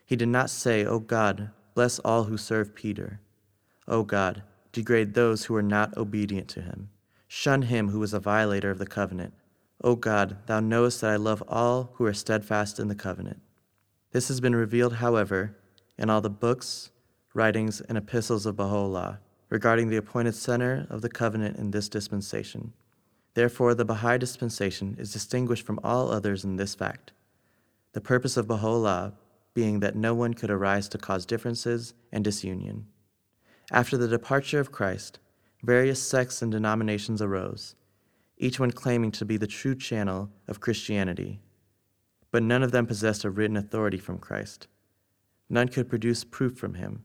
He 0.07 0.17
did 0.17 0.31
not 0.31 0.49
say, 0.49 0.87
O 0.87 0.93
oh 0.93 0.99
God, 1.01 1.51
bless 1.75 1.99
all 1.99 2.25
who 2.25 2.39
serve 2.39 2.75
Peter. 2.75 3.21
O 3.87 3.99
oh 3.99 4.03
God, 4.05 4.43
degrade 4.73 5.13
those 5.13 5.45
who 5.45 5.55
are 5.55 5.61
not 5.61 5.99
obedient 5.99 6.49
to 6.49 6.63
him. 6.63 6.89
Shun 7.29 7.61
him 7.61 7.91
who 7.91 8.03
is 8.03 8.15
a 8.15 8.21
violator 8.21 8.71
of 8.71 8.79
the 8.79 8.87
covenant. 8.87 9.35
O 9.85 9.91
oh 9.91 9.97
God, 9.97 10.39
thou 10.47 10.61
knowest 10.61 11.03
that 11.03 11.11
I 11.11 11.17
love 11.17 11.43
all 11.47 11.91
who 11.97 12.07
are 12.07 12.15
steadfast 12.15 12.81
in 12.81 12.89
the 12.89 12.95
covenant. 12.95 13.43
This 14.13 14.29
has 14.29 14.41
been 14.41 14.57
revealed, 14.57 14.95
however, 14.95 15.59
in 15.99 16.09
all 16.09 16.23
the 16.23 16.31
books, 16.31 16.91
writings, 17.35 17.83
and 17.83 17.99
epistles 17.99 18.47
of 18.47 18.57
Baha'u'llah 18.57 19.19
regarding 19.51 19.91
the 19.91 19.99
appointed 19.99 20.35
center 20.35 20.87
of 20.89 21.03
the 21.03 21.11
covenant 21.11 21.59
in 21.59 21.73
this 21.73 21.91
dispensation. 21.91 22.73
Therefore, 23.37 23.75
the 23.75 23.85
Baha'i 23.85 24.17
dispensation 24.17 24.97
is 24.99 25.13
distinguished 25.13 25.67
from 25.67 25.79
all 25.85 26.11
others 26.11 26.43
in 26.43 26.57
this 26.57 26.75
fact 26.75 27.13
the 27.93 28.01
purpose 28.01 28.39
of 28.39 28.47
Baha'u'llah 28.47 29.13
being 29.53 29.81
that 29.81 29.95
no 29.95 30.15
one 30.15 30.33
could 30.33 30.51
arise 30.51 30.89
to 30.89 30.99
cause 30.99 31.27
differences 31.27 31.93
and 32.11 32.25
disunion. 32.25 32.87
After 33.71 33.99
the 33.99 34.09
departure 34.09 34.59
of 34.59 34.73
Christ, 34.73 35.19
various 35.63 36.03
sects 36.03 36.41
and 36.41 36.51
denominations 36.51 37.21
arose, 37.21 37.75
each 38.39 38.59
one 38.59 38.71
claiming 38.71 39.13
to 39.13 39.27
be 39.27 39.37
the 39.37 39.47
true 39.47 39.75
channel 39.75 40.31
of 40.49 40.61
Christianity, 40.61 41.41
but 42.31 42.43
none 42.43 42.63
of 42.63 42.73
them 42.73 42.87
possessed 42.87 43.25
a 43.25 43.31
written 43.31 43.59
authority 43.59 43.99
from 43.99 44.17
Christ. 44.17 44.67
None 45.51 45.69
could 45.69 45.91
produce 45.91 46.25
proof 46.25 46.57
from 46.57 46.75
him, 46.75 47.05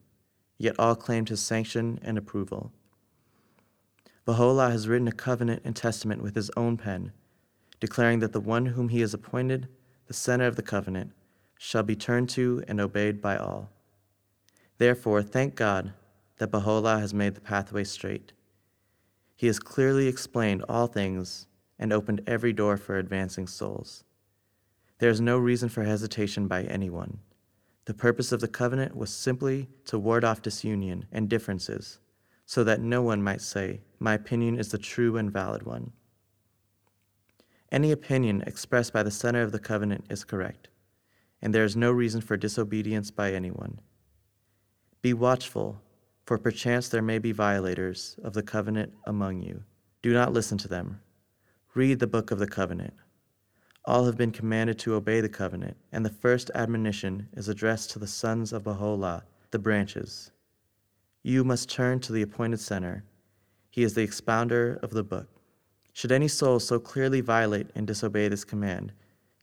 yet 0.58 0.76
all 0.80 0.96
claimed 0.96 1.28
his 1.28 1.42
sanction 1.42 2.00
and 2.02 2.18
approval. 2.18 2.72
Baha'u'llah 4.25 4.72
has 4.72 4.88
written 4.88 5.08
a 5.08 5.12
covenant 5.12 5.62
and 5.66 5.75
testament 5.75 6.22
with 6.22 6.36
his 6.36 6.51
own 6.56 6.78
pen, 6.78 7.12
declaring 7.80 8.20
that 8.20 8.34
the 8.34 8.40
one 8.40 8.68
whom 8.68 8.90
he 8.90 9.01
has 9.01 9.13
appointed 9.13 9.68
the 10.06 10.13
center 10.13 10.46
of 10.46 10.56
the 10.56 10.62
covenant 10.62 11.12
shall 11.58 11.84
be 11.84 11.96
turned 11.96 12.30
to 12.30 12.63
and 12.68 12.80
obeyed 12.80 13.22
by 13.22 13.38
all. 13.38 13.70
Therefore, 14.78 15.22
thank 15.24 15.56
God 15.56 15.94
that 16.38 16.51
Baha'u'llah 16.51 17.00
has 17.00 17.13
made 17.13 17.36
the 17.36 17.42
pathway 17.42 17.84
straight. 17.84 18.34
He 19.36 19.48
has 19.48 19.60
clearly 19.60 20.08
explained 20.08 20.63
all 20.68 20.88
things 20.88 21.48
and 21.80 21.92
opened 21.92 22.22
every 22.28 22.54
door 22.54 22.78
for 22.78 22.98
advancing 22.98 23.48
souls. 23.48 24.04
There 25.00 25.10
is 25.10 25.20
no 25.20 25.38
reason 25.40 25.70
for 25.70 25.84
hesitation 25.84 26.48
by 26.48 26.63
anyone. 26.63 27.20
The 27.86 27.96
purpose 27.96 28.32
of 28.32 28.40
the 28.40 28.48
covenant 28.48 28.96
was 28.96 29.10
simply 29.12 29.68
to 29.86 29.98
ward 29.98 30.24
off 30.24 30.44
disunion 30.44 31.06
and 31.12 31.28
differences, 31.28 32.00
so 32.51 32.65
that 32.65 32.81
no 32.81 33.01
one 33.01 33.24
might 33.24 33.39
say, 33.39 33.79
My 33.98 34.13
opinion 34.13 34.60
is 34.60 34.72
the 34.72 34.77
true 34.77 35.15
and 35.15 35.31
valid 35.31 35.63
one. 35.63 35.93
Any 37.72 37.93
opinion 37.93 38.43
expressed 38.46 38.91
by 38.91 39.03
the 39.03 39.10
center 39.10 39.41
of 39.41 39.53
the 39.53 39.58
covenant 39.58 40.08
is 40.10 40.25
correct, 40.25 40.67
and 41.41 41.55
there 41.55 41.63
is 41.63 41.77
no 41.77 41.93
reason 41.93 42.20
for 42.20 42.36
disobedience 42.36 43.10
by 43.10 43.31
anyone. 43.31 43.79
Be 45.01 45.13
watchful, 45.13 45.81
for 46.25 46.38
perchance 46.38 46.89
there 46.89 47.01
may 47.01 47.20
be 47.20 47.31
violators 47.31 48.20
of 48.22 48.34
the 48.34 48.43
covenant 48.43 48.91
among 49.05 49.41
you. 49.41 49.63
Do 50.01 50.12
not 50.12 50.34
listen 50.34 50.58
to 50.58 50.67
them. 50.67 51.00
Read 51.74 52.00
the 52.00 52.05
book 52.05 52.31
of 52.31 52.39
the 52.39 52.48
covenant. 52.48 52.96
All 53.86 54.03
have 54.03 54.17
been 54.17 54.34
commanded 54.34 54.77
to 54.79 54.96
obey 54.96 55.22
the 55.22 55.29
covenant, 55.29 55.77
and 55.93 56.03
the 56.03 56.10
first 56.10 56.51
admonition 56.53 57.29
is 57.31 57.48
addressed 57.48 57.91
to 57.91 58.00
the 58.00 58.08
sons 58.08 58.51
of 58.51 58.65
Baha'u'llah, 58.65 59.24
the 59.51 59.60
branches. 59.60 60.31
You 61.24 61.44
must 61.44 61.70
turn 61.70 62.00
to 62.01 62.12
the 62.12 62.24
appointed 62.24 62.60
center. 62.60 63.04
He 63.70 63.84
is 63.84 63.94
the 63.94 64.01
expounder 64.01 64.80
of 64.82 64.92
the 64.92 65.04
book. 65.04 65.30
Should 65.94 66.12
any 66.12 66.28
soul 66.28 66.60
so 66.60 66.80
clearly 66.80 67.22
violate 67.22 67.68
and 67.75 67.86
disobey 67.86 68.28
this 68.28 68.44
command, 68.44 68.94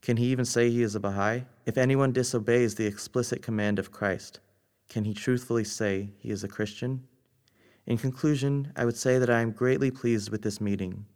can 0.01 0.17
he 0.17 0.27
even 0.27 0.45
say 0.45 0.71
he 0.71 0.83
is 0.83 0.95
a 0.95 1.01
Baha'i? 1.01 1.43
If 1.67 1.77
anyone 1.77 2.13
disobeys 2.13 2.75
the 2.75 2.87
explicit 2.87 3.43
command 3.43 3.79
of 3.79 3.93
Christ, 3.93 4.41
can 4.89 5.05
he 5.05 5.15
truthfully 5.15 5.65
say 5.65 6.11
he 6.19 6.31
is 6.31 6.45
a 6.45 6.49
Christian? 6.49 7.05
In 7.87 7.99
conclusion, 7.99 8.73
I 8.77 8.85
would 8.85 8.97
say 8.97 9.19
that 9.19 9.31
I 9.31 9.41
am 9.41 9.51
greatly 9.51 9.91
pleased 9.91 10.31
with 10.31 10.43
this 10.43 10.61
meeting. 10.61 11.07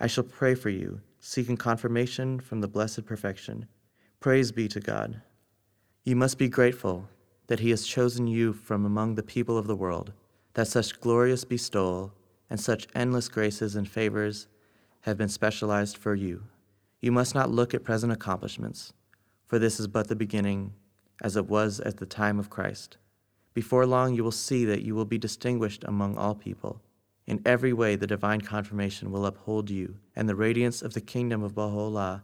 I 0.00 0.06
shall 0.06 0.24
pray 0.24 0.54
for 0.54 0.70
you 0.70 1.00
seeking 1.20 1.56
confirmation 1.56 2.38
from 2.40 2.60
the 2.60 2.68
blessed 2.68 3.04
perfection. 3.04 3.66
Praise 4.20 4.52
be 4.52 4.68
to 4.68 4.80
God. 4.80 5.20
You 6.04 6.14
must 6.14 6.38
be 6.38 6.48
grateful 6.48 7.08
that 7.48 7.60
He 7.60 7.70
has 7.70 7.86
chosen 7.86 8.26
you 8.26 8.52
from 8.52 8.86
among 8.86 9.14
the 9.14 9.22
people 9.22 9.58
of 9.58 9.66
the 9.66 9.76
world, 9.76 10.12
that 10.54 10.68
such 10.68 11.00
glorious 11.00 11.44
bestowal 11.44 12.14
and 12.48 12.58
such 12.58 12.86
endless 12.94 13.28
graces 13.28 13.74
and 13.76 13.88
favors 13.88 14.46
have 15.02 15.18
been 15.18 15.28
specialized 15.28 15.96
for 15.96 16.14
you. 16.14 16.44
You 17.02 17.12
must 17.12 17.34
not 17.34 17.50
look 17.50 17.74
at 17.74 17.84
present 17.84 18.12
accomplishments, 18.12 18.92
for 19.46 19.58
this 19.58 19.78
is 19.78 19.86
but 19.86 20.08
the 20.08 20.16
beginning, 20.16 20.72
as 21.22 21.36
it 21.36 21.46
was 21.46 21.80
at 21.80 21.98
the 21.98 22.06
time 22.06 22.38
of 22.38 22.48
Christ. 22.48 22.96
Before 23.52 23.84
long, 23.84 24.14
you 24.14 24.24
will 24.24 24.30
see 24.30 24.64
that 24.64 24.82
you 24.82 24.94
will 24.94 25.04
be 25.04 25.18
distinguished 25.18 25.84
among 25.84 26.16
all 26.16 26.34
people 26.34 26.80
in 27.28 27.42
every 27.44 27.74
way, 27.74 27.94
the 27.94 28.06
divine 28.06 28.40
confirmation 28.40 29.12
will 29.12 29.26
uphold 29.26 29.68
you, 29.68 29.96
and 30.16 30.26
the 30.26 30.34
radiance 30.34 30.80
of 30.80 30.94
the 30.94 31.02
kingdom 31.02 31.42
of 31.42 31.54
Baha'u'llah 31.54 32.22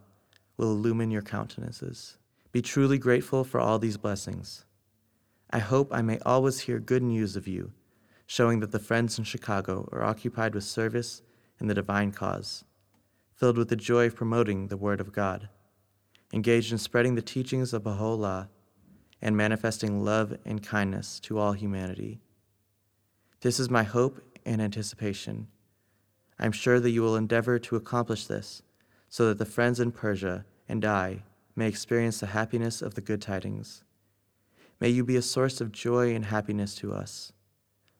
will 0.57 0.71
illumine 0.71 1.11
your 1.11 1.21
countenances. 1.21 2.17
Be 2.51 2.63
truly 2.63 2.97
grateful 2.97 3.43
for 3.43 3.59
all 3.59 3.77
these 3.77 3.97
blessings. 3.97 4.65
I 5.49 5.59
hope 5.59 5.93
I 5.93 6.01
may 6.01 6.19
always 6.19 6.61
hear 6.61 6.79
good 6.79 7.03
news 7.03 7.35
of 7.35 7.47
you, 7.47 7.71
showing 8.25 8.59
that 8.59 8.71
the 8.71 8.79
friends 8.79 9.17
in 9.17 9.23
Chicago 9.23 9.87
are 9.91 10.03
occupied 10.03 10.55
with 10.55 10.63
service 10.63 11.21
in 11.59 11.67
the 11.67 11.73
divine 11.73 12.11
cause, 12.11 12.65
filled 13.35 13.57
with 13.57 13.69
the 13.69 13.75
joy 13.75 14.07
of 14.07 14.15
promoting 14.15 14.67
the 14.67 14.77
Word 14.77 14.99
of 14.99 15.13
God, 15.13 15.49
engaged 16.33 16.71
in 16.71 16.77
spreading 16.77 17.15
the 17.15 17.21
teachings 17.21 17.73
of 17.73 17.83
Baha'u'llah, 17.83 18.49
and 19.21 19.37
manifesting 19.37 20.03
love 20.03 20.37
and 20.45 20.61
kindness 20.61 21.19
to 21.21 21.39
all 21.39 21.53
humanity. 21.53 22.19
This 23.41 23.59
is 23.59 23.69
my 23.69 23.83
hope 23.83 24.21
and 24.45 24.61
anticipation. 24.61 25.47
I 26.37 26.45
am 26.45 26.51
sure 26.51 26.79
that 26.79 26.91
you 26.91 27.01
will 27.01 27.15
endeavor 27.15 27.57
to 27.59 27.75
accomplish 27.75 28.25
this, 28.25 28.61
so 29.07 29.27
that 29.27 29.37
the 29.37 29.45
friends 29.45 29.79
in 29.79 29.93
Persia 29.93 30.45
and 30.67 30.83
I 30.83 31.23
may 31.55 31.69
experience 31.69 32.19
the 32.19 32.27
happiness 32.27 32.81
of 32.81 32.95
the 32.95 33.01
good 33.01 33.21
tidings. 33.21 33.84
May 34.79 34.89
you 34.89 35.05
be 35.05 35.15
a 35.15 35.21
source 35.21 35.61
of 35.61 35.71
joy 35.71 36.13
and 36.13 36.25
happiness 36.25 36.75
to 36.75 36.93
us, 36.93 37.31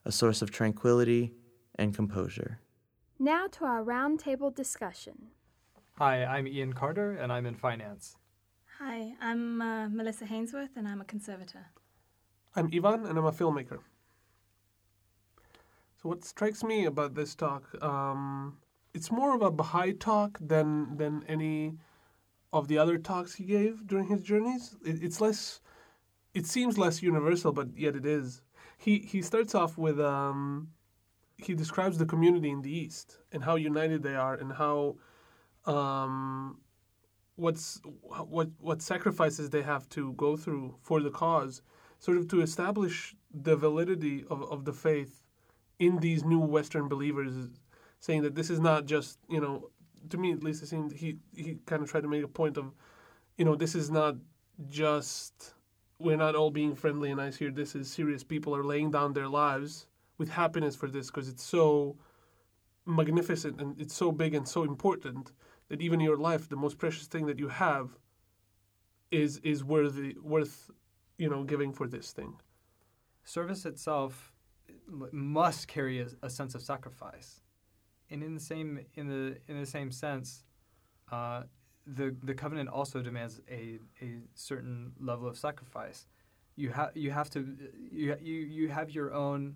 a 0.03 0.11
source 0.11 0.41
of 0.41 0.51
tranquility 0.51 1.33
and 1.75 1.95
composure. 1.95 2.59
Now 3.17 3.47
to 3.47 3.63
our 3.63 3.81
roundtable 3.83 4.53
discussion. 4.53 5.27
Hi, 5.97 6.25
I'm 6.25 6.47
Ian 6.47 6.73
Carter, 6.73 7.11
and 7.13 7.31
I'm 7.31 7.45
in 7.45 7.55
finance. 7.55 8.17
Hi, 8.79 9.13
I'm 9.21 9.61
uh, 9.61 9.87
Melissa 9.87 10.25
Hainsworth, 10.25 10.75
and 10.75 10.85
I'm 10.85 10.99
a 10.99 11.05
conservator. 11.05 11.67
I'm 12.57 12.69
Ivan, 12.73 13.05
and 13.05 13.17
I'm 13.17 13.25
a 13.25 13.31
filmmaker. 13.31 13.79
So 16.01 16.09
what 16.09 16.25
strikes 16.25 16.61
me 16.61 16.85
about 16.85 17.15
this 17.15 17.35
talk, 17.35 17.63
um, 17.81 18.57
it's 18.93 19.11
more 19.11 19.33
of 19.33 19.41
a 19.41 19.49
Baha'i 19.49 19.93
talk 19.93 20.37
than 20.41 20.97
than 20.97 21.23
any 21.29 21.77
of 22.51 22.67
the 22.67 22.77
other 22.77 22.97
talks 22.97 23.33
he 23.35 23.45
gave 23.45 23.87
during 23.87 24.07
his 24.07 24.21
journeys. 24.21 24.75
It, 24.85 25.01
it's 25.01 25.21
less, 25.21 25.61
it 26.35 26.45
seems 26.45 26.77
less 26.77 27.01
universal, 27.01 27.53
but 27.53 27.69
yet 27.75 27.95
it 27.95 28.05
is. 28.05 28.41
He 28.77 28.99
he 28.99 29.21
starts 29.21 29.55
off 29.55 29.77
with 29.77 29.99
um, 29.99 30.67
he 31.37 31.55
describes 31.55 31.97
the 31.97 32.05
community 32.05 32.49
in 32.49 32.61
the 32.61 32.71
East 32.71 33.19
and 33.31 33.43
how 33.43 33.55
united 33.55 34.03
they 34.03 34.15
are 34.15 34.35
and 34.35 34.51
how 34.53 34.97
um, 35.65 36.59
what's 37.37 37.81
what 38.03 38.49
what 38.59 38.81
sacrifices 38.81 39.49
they 39.49 39.61
have 39.61 39.87
to 39.89 40.13
go 40.13 40.35
through 40.35 40.75
for 40.81 41.01
the 41.01 41.09
cause, 41.09 41.61
sort 41.99 42.17
of 42.17 42.27
to 42.27 42.41
establish 42.41 43.15
the 43.33 43.55
validity 43.55 44.25
of, 44.29 44.43
of 44.51 44.65
the 44.65 44.73
faith 44.73 45.23
in 45.79 45.99
these 45.99 46.23
new 46.23 46.39
Western 46.39 46.87
believers, 46.87 47.49
saying 47.99 48.21
that 48.23 48.35
this 48.35 48.49
is 48.49 48.59
not 48.59 48.85
just 48.85 49.19
you 49.29 49.39
know, 49.39 49.69
to 50.09 50.17
me 50.17 50.33
at 50.33 50.43
least, 50.43 50.61
it 50.63 50.67
seemed 50.67 50.91
he 50.91 51.17
he 51.33 51.59
kind 51.65 51.81
of 51.81 51.89
tried 51.89 52.01
to 52.01 52.09
make 52.09 52.23
a 52.23 52.27
point 52.27 52.57
of, 52.57 52.73
you 53.37 53.45
know, 53.45 53.55
this 53.55 53.73
is 53.73 53.89
not 53.89 54.15
just 54.69 55.54
we're 55.99 56.17
not 56.17 56.35
all 56.35 56.51
being 56.51 56.75
friendly 56.75 57.09
and 57.09 57.17
nice 57.17 57.37
here. 57.37 57.51
This 57.51 57.75
is 57.75 57.89
serious. 57.89 58.23
People 58.23 58.55
are 58.55 58.63
laying 58.63 58.91
down 58.91 59.13
their 59.13 59.27
lives 59.27 59.87
with 60.17 60.29
happiness 60.29 60.75
for 60.75 60.89
this 60.89 61.07
because 61.07 61.29
it's 61.29 61.43
so 61.43 61.97
magnificent 62.85 63.59
and 63.61 63.79
it's 63.79 63.93
so 63.93 64.11
big 64.11 64.33
and 64.33 64.47
so 64.47 64.63
important 64.63 65.31
that 65.69 65.81
even 65.81 65.99
your 65.99 66.17
life, 66.17 66.47
the 66.49 66.55
most 66.55 66.77
precious 66.77 67.07
thing 67.07 67.25
that 67.25 67.39
you 67.39 67.47
have, 67.47 67.97
is 69.11 69.37
is 69.39 69.63
worthy 69.63 70.15
worth 70.21 70.69
you 71.17 71.29
know 71.29 71.43
giving 71.43 71.71
for 71.71 71.87
this 71.87 72.11
thing. 72.11 72.33
Service 73.23 73.65
itself 73.65 74.33
must 75.11 75.67
carry 75.67 76.01
a, 76.01 76.07
a, 76.21 76.29
sense 76.29 76.53
of 76.53 76.61
sacrifice, 76.61 77.41
and 78.09 78.23
in 78.23 78.33
the 78.33 78.39
same 78.39 78.79
in 78.95 79.07
the 79.07 79.37
in 79.47 79.59
the 79.59 79.65
same 79.65 79.91
sense, 79.91 80.43
uh, 81.11 81.43
the 81.85 82.15
the 82.23 82.33
covenant 82.33 82.69
also 82.69 83.01
demands 83.01 83.41
a, 83.49 83.79
a 84.01 84.19
certain 84.33 84.91
level 84.99 85.27
of 85.27 85.37
sacrifice. 85.37 86.07
You 86.55 86.69
have 86.69 86.91
you 86.95 87.11
have 87.11 87.29
to 87.31 87.45
you 87.91 88.15
you 88.21 88.35
you 88.35 88.67
have 88.69 88.91
your 88.91 89.13
own 89.13 89.55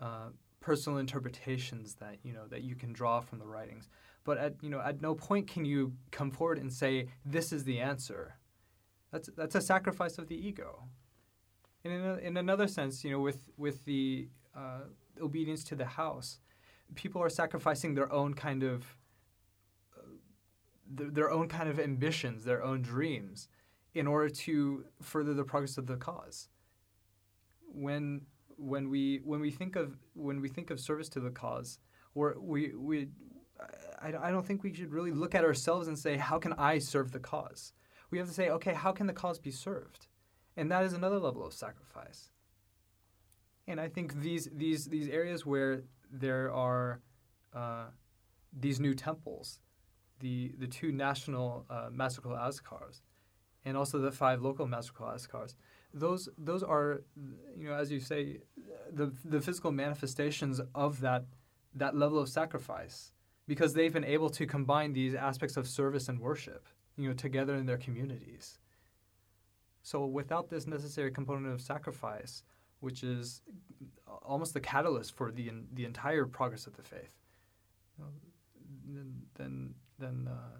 uh, 0.00 0.28
personal 0.60 0.98
interpretations 0.98 1.94
that 1.96 2.18
you 2.22 2.32
know 2.32 2.46
that 2.48 2.62
you 2.62 2.74
can 2.74 2.92
draw 2.92 3.20
from 3.20 3.38
the 3.38 3.46
writings, 3.46 3.88
but 4.24 4.38
at 4.38 4.54
you 4.62 4.70
know 4.70 4.80
at 4.80 5.00
no 5.00 5.14
point 5.14 5.46
can 5.46 5.64
you 5.64 5.92
come 6.10 6.30
forward 6.30 6.58
and 6.58 6.72
say 6.72 7.08
this 7.24 7.52
is 7.52 7.64
the 7.64 7.78
answer. 7.80 8.36
That's 9.12 9.28
that's 9.36 9.54
a 9.54 9.60
sacrifice 9.60 10.18
of 10.18 10.28
the 10.28 10.36
ego. 10.36 10.84
And 11.82 11.94
in, 11.94 12.00
a, 12.02 12.14
in 12.16 12.36
another 12.36 12.68
sense, 12.68 13.04
you 13.04 13.10
know, 13.10 13.20
with 13.20 13.48
with 13.56 13.84
the 13.84 14.28
uh, 14.56 14.80
obedience 15.20 15.64
to 15.64 15.74
the 15.76 15.84
house. 15.84 16.40
People 16.96 17.22
are 17.22 17.28
sacrificing 17.28 17.94
their 17.94 18.12
own 18.12 18.34
kind 18.34 18.64
of 18.64 18.96
th- 20.96 21.12
their 21.12 21.30
own 21.30 21.48
kind 21.48 21.68
of 21.68 21.78
ambitions, 21.78 22.44
their 22.44 22.62
own 22.62 22.82
dreams, 22.82 23.48
in 23.94 24.06
order 24.06 24.28
to 24.28 24.84
further 25.02 25.34
the 25.34 25.44
progress 25.44 25.78
of 25.78 25.86
the 25.86 25.96
cause. 25.96 26.48
When 27.72 28.22
when 28.56 28.90
we 28.90 29.20
when 29.24 29.40
we 29.40 29.50
think 29.50 29.76
of 29.76 29.96
when 30.14 30.40
we 30.40 30.48
think 30.48 30.70
of 30.70 30.78
service 30.80 31.08
to 31.10 31.20
the 31.20 31.30
cause, 31.30 31.78
or 32.14 32.36
we 32.38 32.74
we 32.74 33.08
I, 34.00 34.14
I 34.28 34.30
don't 34.30 34.46
think 34.46 34.62
we 34.62 34.74
should 34.74 34.92
really 34.92 35.12
look 35.12 35.34
at 35.34 35.44
ourselves 35.44 35.88
and 35.88 35.98
say, 35.98 36.16
how 36.16 36.38
can 36.38 36.52
I 36.54 36.78
serve 36.78 37.12
the 37.12 37.20
cause? 37.20 37.72
We 38.10 38.18
have 38.18 38.26
to 38.26 38.34
say, 38.34 38.50
okay, 38.50 38.74
how 38.74 38.92
can 38.92 39.06
the 39.06 39.12
cause 39.12 39.38
be 39.38 39.50
served? 39.50 40.06
And 40.56 40.70
that 40.70 40.84
is 40.84 40.92
another 40.92 41.18
level 41.18 41.46
of 41.46 41.52
sacrifice. 41.52 42.30
And 43.66 43.80
I 43.80 43.88
think 43.88 44.20
these 44.20 44.48
these 44.52 44.86
these 44.86 45.08
areas 45.08 45.46
where 45.46 45.84
there 46.10 46.52
are 46.52 47.00
uh, 47.54 47.86
these 48.52 48.80
new 48.80 48.94
temples, 48.94 49.60
the 50.20 50.52
the 50.58 50.66
two 50.66 50.92
national 50.92 51.66
uh, 51.68 51.88
Mashriqu'l-Adhkars, 51.90 53.02
and 53.64 53.76
also 53.76 53.98
the 53.98 54.12
five 54.12 54.40
local 54.42 54.66
Mashriqu'l-Adhkars. 54.66 55.54
Those 55.92 56.28
those 56.38 56.62
are, 56.62 57.02
you 57.58 57.68
know, 57.68 57.74
as 57.74 57.90
you 57.90 58.00
say, 58.00 58.38
the 58.92 59.12
the 59.24 59.40
physical 59.40 59.72
manifestations 59.72 60.60
of 60.74 61.00
that 61.00 61.24
that 61.74 61.96
level 61.96 62.18
of 62.18 62.28
sacrifice 62.28 63.12
because 63.46 63.74
they've 63.74 63.92
been 63.92 64.04
able 64.04 64.30
to 64.30 64.46
combine 64.46 64.92
these 64.92 65.14
aspects 65.14 65.56
of 65.56 65.66
service 65.66 66.08
and 66.08 66.20
worship, 66.20 66.68
you 66.96 67.08
know, 67.08 67.14
together 67.14 67.56
in 67.56 67.66
their 67.66 67.78
communities. 67.78 68.58
So 69.82 70.06
without 70.06 70.50
this 70.50 70.66
necessary 70.66 71.10
component 71.10 71.52
of 71.52 71.60
sacrifice, 71.60 72.44
which 72.80 73.02
is 73.02 73.42
almost 74.22 74.54
the 74.54 74.60
catalyst 74.60 75.16
for 75.16 75.32
the 75.32 75.50
the 75.72 75.84
entire 75.84 76.26
progress 76.26 76.66
of 76.66 76.76
the 76.76 76.82
faith, 76.82 77.14
you 77.98 78.04
know, 78.04 78.10
then 78.94 79.22
then 79.34 79.74
uh, 80.02 80.58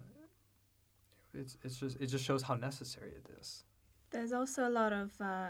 it's 1.33 1.57
it's 1.63 1.77
just 1.77 1.99
it 1.99 2.07
just 2.07 2.23
shows 2.23 2.41
how 2.43 2.55
necessary 2.55 3.11
it 3.11 3.25
is. 3.39 3.63
There's 4.11 4.33
also 4.33 4.67
a 4.67 4.69
lot 4.69 4.93
of 4.93 5.11
uh, 5.21 5.49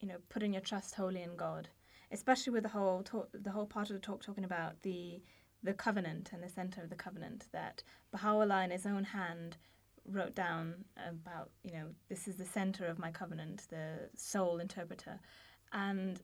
you 0.00 0.08
know 0.08 0.16
putting 0.28 0.52
your 0.52 0.62
trust 0.62 0.94
wholly 0.94 1.22
in 1.22 1.36
God, 1.36 1.68
especially 2.10 2.52
with 2.52 2.62
the 2.62 2.70
whole 2.70 3.02
talk, 3.02 3.28
the 3.32 3.50
whole 3.50 3.66
part 3.66 3.90
of 3.90 3.94
the 3.94 4.00
talk 4.00 4.22
talking 4.22 4.44
about 4.44 4.82
the 4.82 5.22
the 5.62 5.74
covenant 5.74 6.30
and 6.32 6.42
the 6.42 6.48
center 6.48 6.82
of 6.82 6.90
the 6.90 6.96
covenant 6.96 7.46
that 7.52 7.82
Baha'u'llah 8.10 8.64
in 8.64 8.70
his 8.70 8.84
own 8.86 9.04
hand 9.04 9.56
wrote 10.08 10.34
down 10.34 10.84
about 11.08 11.50
you 11.62 11.72
know 11.72 11.86
this 12.08 12.26
is 12.26 12.36
the 12.36 12.44
center 12.44 12.86
of 12.86 12.98
my 12.98 13.10
covenant, 13.10 13.66
the 13.68 14.08
sole 14.16 14.58
interpreter, 14.58 15.20
and 15.72 16.20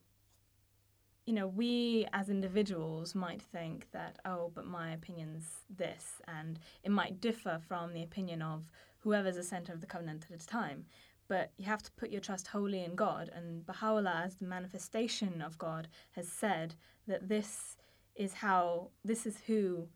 you 1.29 1.35
know 1.35 1.47
we 1.47 2.07
as 2.15 2.31
individuals 2.31 3.15
might 3.15 3.43
think 3.43 3.87
that 3.93 4.19
oh 4.25 4.51
but 4.55 4.67
my 4.67 4.93
opinion's 4.93 5.47
this 5.77 6.23
and 6.27 6.59
it 6.83 6.91
might 6.91 7.21
differ 7.21 7.61
from 7.69 7.93
the 7.93 8.03
opinion 8.03 8.41
of 8.41 8.73
whoever's 9.01 9.37
the 9.37 9.43
center 9.43 9.73
of 9.73 9.83
the 9.83 9.87
covenant 9.87 10.25
at 10.31 10.39
the 10.39 10.47
time 10.47 10.87
but 11.29 11.53
you 11.59 11.67
have 11.67 11.83
to 11.83 11.93
put 11.93 12.11
your 12.11 12.23
trust 12.23 12.49
wholly 12.49 12.83
in 12.83 12.95
God. 12.95 13.31
And 13.35 13.65
Baha'u'llah, 13.67 14.25
as 14.25 14.37
the 14.37 14.47
manifestation 14.47 15.43
of 15.43 15.59
God, 15.59 15.89
has 16.13 16.27
said 16.27 16.75
that 17.07 17.29
this 17.29 17.77
is 18.17 18.33
how, 18.33 18.89
this 19.05 19.27
is 19.27 19.43
who 19.47 19.87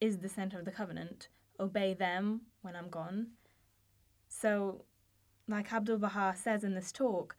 is 0.00 0.18
the 0.18 0.28
center 0.28 0.58
of 0.58 0.64
the 0.64 0.70
covenant. 0.70 1.28
Obey 1.58 1.92
them 1.92 2.42
when 2.62 2.76
I'm 2.76 2.88
gone. 2.88 3.32
So, 4.28 4.84
like 5.48 5.72
Abdul 5.72 5.98
Baha 5.98 6.34
says 6.36 6.62
in 6.62 6.74
this 6.74 6.92
talk, 6.92 7.34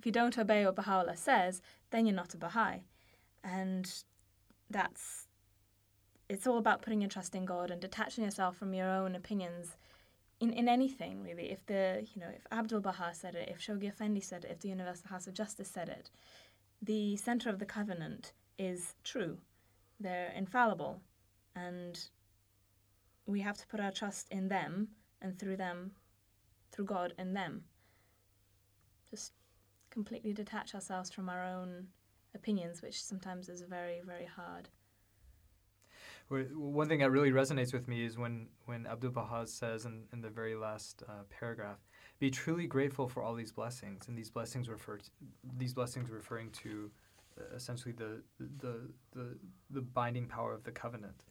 if 0.00 0.06
you 0.06 0.12
don't 0.12 0.38
obey 0.38 0.64
what 0.64 0.76
Baha'u'llah 0.76 1.16
says, 1.16 1.60
then 1.90 2.06
you're 2.06 2.16
not 2.16 2.32
a 2.32 2.38
Baha'i. 2.38 2.84
And 3.44 3.92
that's, 4.70 5.28
it's 6.26 6.46
all 6.46 6.56
about 6.56 6.80
putting 6.80 7.02
your 7.02 7.10
trust 7.10 7.34
in 7.34 7.44
God 7.44 7.70
and 7.70 7.82
detaching 7.82 8.24
yourself 8.24 8.56
from 8.56 8.72
your 8.72 8.88
own 8.90 9.14
opinions 9.14 9.76
in, 10.40 10.54
in 10.54 10.70
anything 10.70 11.22
really. 11.22 11.50
If 11.50 11.66
the 11.66 12.06
you 12.14 12.20
know 12.20 12.30
if 12.34 12.46
Abdul 12.50 12.80
Baha 12.80 13.10
said 13.12 13.34
it, 13.34 13.50
if 13.50 13.58
Shoghi 13.58 13.88
Effendi 13.88 14.20
said 14.20 14.44
it, 14.44 14.52
if 14.52 14.60
the 14.60 14.70
Universal 14.70 15.10
House 15.10 15.26
of 15.26 15.34
Justice 15.34 15.68
said 15.68 15.90
it, 15.90 16.10
the 16.80 17.16
center 17.16 17.50
of 17.50 17.58
the 17.58 17.66
covenant 17.66 18.32
is 18.58 18.94
true. 19.04 19.36
They're 19.98 20.32
infallible, 20.34 21.02
and 21.54 22.02
we 23.26 23.40
have 23.40 23.58
to 23.58 23.66
put 23.66 23.80
our 23.80 23.92
trust 23.92 24.28
in 24.30 24.48
them 24.48 24.88
and 25.20 25.38
through 25.38 25.58
them, 25.58 25.90
through 26.72 26.86
God 26.86 27.12
and 27.18 27.36
them. 27.36 27.64
Just 29.10 29.32
completely 29.90 30.32
detach 30.32 30.74
ourselves 30.74 31.10
from 31.10 31.28
our 31.28 31.44
own 31.44 31.88
opinions, 32.34 32.82
which 32.82 33.02
sometimes 33.02 33.48
is 33.48 33.62
very 33.62 34.00
very 34.04 34.26
hard. 34.26 34.68
One 36.28 36.88
thing 36.88 37.00
that 37.00 37.10
really 37.10 37.32
resonates 37.32 37.72
with 37.72 37.88
me 37.88 38.04
is 38.04 38.16
when, 38.16 38.46
when 38.66 38.86
Abdul 38.86 39.10
Baha 39.10 39.48
says 39.48 39.84
in, 39.84 40.04
in 40.12 40.20
the 40.20 40.30
very 40.30 40.54
last 40.54 41.02
uh, 41.08 41.24
paragraph, 41.28 41.78
"Be 42.20 42.30
truly 42.30 42.68
grateful 42.68 43.08
for 43.08 43.20
all 43.20 43.34
these 43.34 43.50
blessings," 43.50 44.06
and 44.06 44.16
these 44.16 44.30
blessings 44.30 44.68
refer 44.68 44.98
to, 44.98 45.10
these 45.58 45.74
blessings 45.74 46.08
referring 46.08 46.50
to 46.62 46.88
uh, 47.36 47.56
essentially 47.56 47.92
the, 47.92 48.22
the 48.38 48.92
the 49.10 49.36
the 49.70 49.80
binding 49.80 50.28
power 50.28 50.52
of 50.52 50.62
the 50.62 50.70
covenant. 50.70 51.24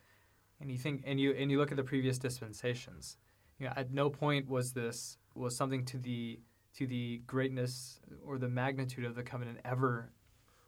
And 0.59 0.69
you 0.69 0.77
think, 0.77 1.03
and 1.05 1.17
you 1.17 1.31
and 1.31 1.49
you 1.49 1.59
look 1.59 1.71
at 1.71 1.77
the 1.77 1.83
previous 1.83 2.17
dispensations. 2.17 3.15
You 3.57 3.67
know, 3.67 3.73
at 3.77 3.93
no 3.93 4.09
point 4.09 4.49
was 4.49 4.73
this 4.73 5.17
was 5.33 5.55
something 5.55 5.85
to 5.85 5.97
the 5.97 6.41
to 6.77 6.87
the 6.87 7.21
greatness 7.27 7.99
or 8.25 8.37
the 8.37 8.49
magnitude 8.49 9.05
of 9.05 9.15
the 9.15 9.23
covenant 9.23 9.59
ever 9.65 10.11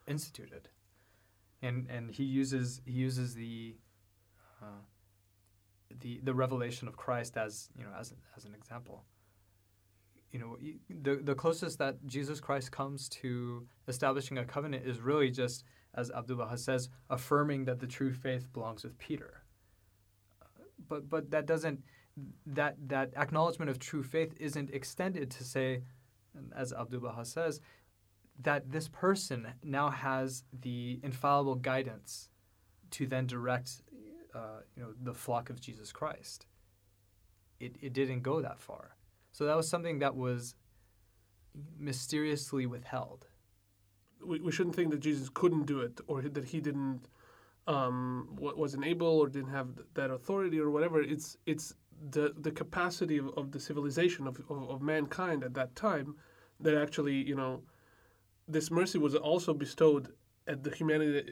instituted. 0.07 0.69
And 1.61 1.87
and 1.89 2.11
he 2.11 2.23
uses 2.23 2.81
he 2.85 2.93
uses 2.93 3.35
the 3.35 3.75
uh, 4.61 4.81
the 5.99 6.19
the 6.23 6.33
revelation 6.33 6.87
of 6.87 6.97
Christ 6.97 7.37
as 7.37 7.69
you 7.77 7.83
know 7.83 7.91
as 7.97 8.13
as 8.35 8.45
an 8.45 8.55
example. 8.55 9.05
You 10.31 10.39
know, 10.39 10.57
the 10.89 11.17
the 11.17 11.35
closest 11.35 11.77
that 11.79 12.05
Jesus 12.05 12.39
Christ 12.39 12.71
comes 12.71 13.09
to 13.09 13.67
establishing 13.87 14.37
a 14.37 14.45
covenant 14.45 14.87
is 14.87 15.01
really 15.01 15.29
just, 15.29 15.65
as 15.93 16.09
Abdul 16.09 16.37
Baha 16.37 16.57
says, 16.57 16.89
affirming 17.09 17.65
that 17.65 17.79
the 17.79 17.87
true 17.87 18.13
faith 18.13 18.51
belongs 18.53 18.83
with 18.83 18.97
Peter. 18.97 19.43
But 20.87 21.09
but 21.09 21.31
that 21.31 21.45
doesn't 21.45 21.83
that 22.45 22.75
that 22.87 23.11
acknowledgement 23.15 23.69
of 23.69 23.79
true 23.79 24.03
faith 24.03 24.33
isn't 24.39 24.69
extended 24.71 25.31
to 25.31 25.43
say, 25.43 25.83
as 26.55 26.73
Abdul 26.73 27.01
Baha 27.01 27.25
says, 27.25 27.61
that 28.41 28.71
this 28.71 28.87
person 28.87 29.47
now 29.63 29.89
has 29.89 30.43
the 30.61 30.99
infallible 31.03 31.55
guidance 31.55 32.29
to 32.91 33.07
then 33.07 33.25
direct 33.25 33.81
uh, 34.33 34.61
you 34.75 34.83
know 34.83 34.93
the 35.01 35.13
flock 35.13 35.49
of 35.49 35.59
Jesus 35.59 35.91
Christ. 35.91 36.45
It 37.59 37.75
it 37.81 37.93
didn't 37.93 38.21
go 38.21 38.41
that 38.41 38.59
far, 38.59 38.95
so 39.31 39.45
that 39.45 39.55
was 39.55 39.69
something 39.69 39.99
that 39.99 40.15
was 40.15 40.55
mysteriously 41.77 42.65
withheld. 42.65 43.27
We, 44.25 44.39
we 44.39 44.51
shouldn't 44.51 44.75
think 44.75 44.91
that 44.91 44.99
Jesus 44.99 45.29
couldn't 45.29 45.65
do 45.65 45.79
it 45.81 45.99
or 46.07 46.21
that 46.21 46.45
he 46.45 46.61
didn't 46.61 47.07
um, 47.67 48.27
wasn't 48.39 48.85
able 48.85 49.19
or 49.19 49.27
didn't 49.27 49.51
have 49.51 49.67
that 49.93 50.11
authority 50.11 50.59
or 50.59 50.69
whatever. 50.69 51.01
It's 51.01 51.37
it's 51.45 51.73
the 52.09 52.33
the 52.37 52.51
capacity 52.51 53.17
of, 53.17 53.29
of 53.37 53.51
the 53.51 53.59
civilization 53.59 54.27
of, 54.27 54.39
of, 54.49 54.69
of 54.69 54.81
mankind 54.81 55.43
at 55.43 55.53
that 55.53 55.75
time 55.75 56.15
that 56.59 56.75
actually 56.75 57.15
you 57.15 57.35
know 57.35 57.61
this 58.47 58.71
mercy 58.71 58.97
was 58.97 59.15
also 59.15 59.53
bestowed 59.53 60.09
at 60.47 60.63
the 60.63 60.71
humanity 60.71 61.23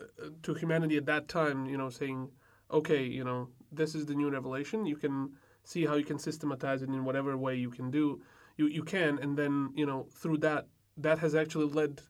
uh, 0.00 0.28
to 0.42 0.54
humanity 0.54 0.96
at 0.96 1.06
that 1.06 1.28
time, 1.28 1.66
you 1.66 1.78
know, 1.78 1.90
saying, 1.90 2.28
okay, 2.70 3.02
you 3.04 3.24
know, 3.24 3.48
this 3.72 3.94
is 3.94 4.06
the 4.06 4.14
new 4.14 4.30
revelation. 4.30 4.86
You 4.86 4.96
can 4.96 5.30
see 5.64 5.86
how 5.86 5.94
you 5.94 6.04
can 6.04 6.18
systematize 6.18 6.82
it 6.82 6.88
in 6.88 7.04
whatever 7.04 7.36
way 7.36 7.54
you 7.54 7.70
can 7.70 7.90
do. 7.90 8.20
You 8.56 8.66
you 8.66 8.82
can, 8.82 9.18
and 9.18 9.36
then 9.36 9.70
you 9.74 9.86
know 9.86 10.06
through 10.10 10.38
that 10.38 10.66
that 10.96 11.18
has 11.18 11.34
actually 11.34 11.66
led 11.66 12.02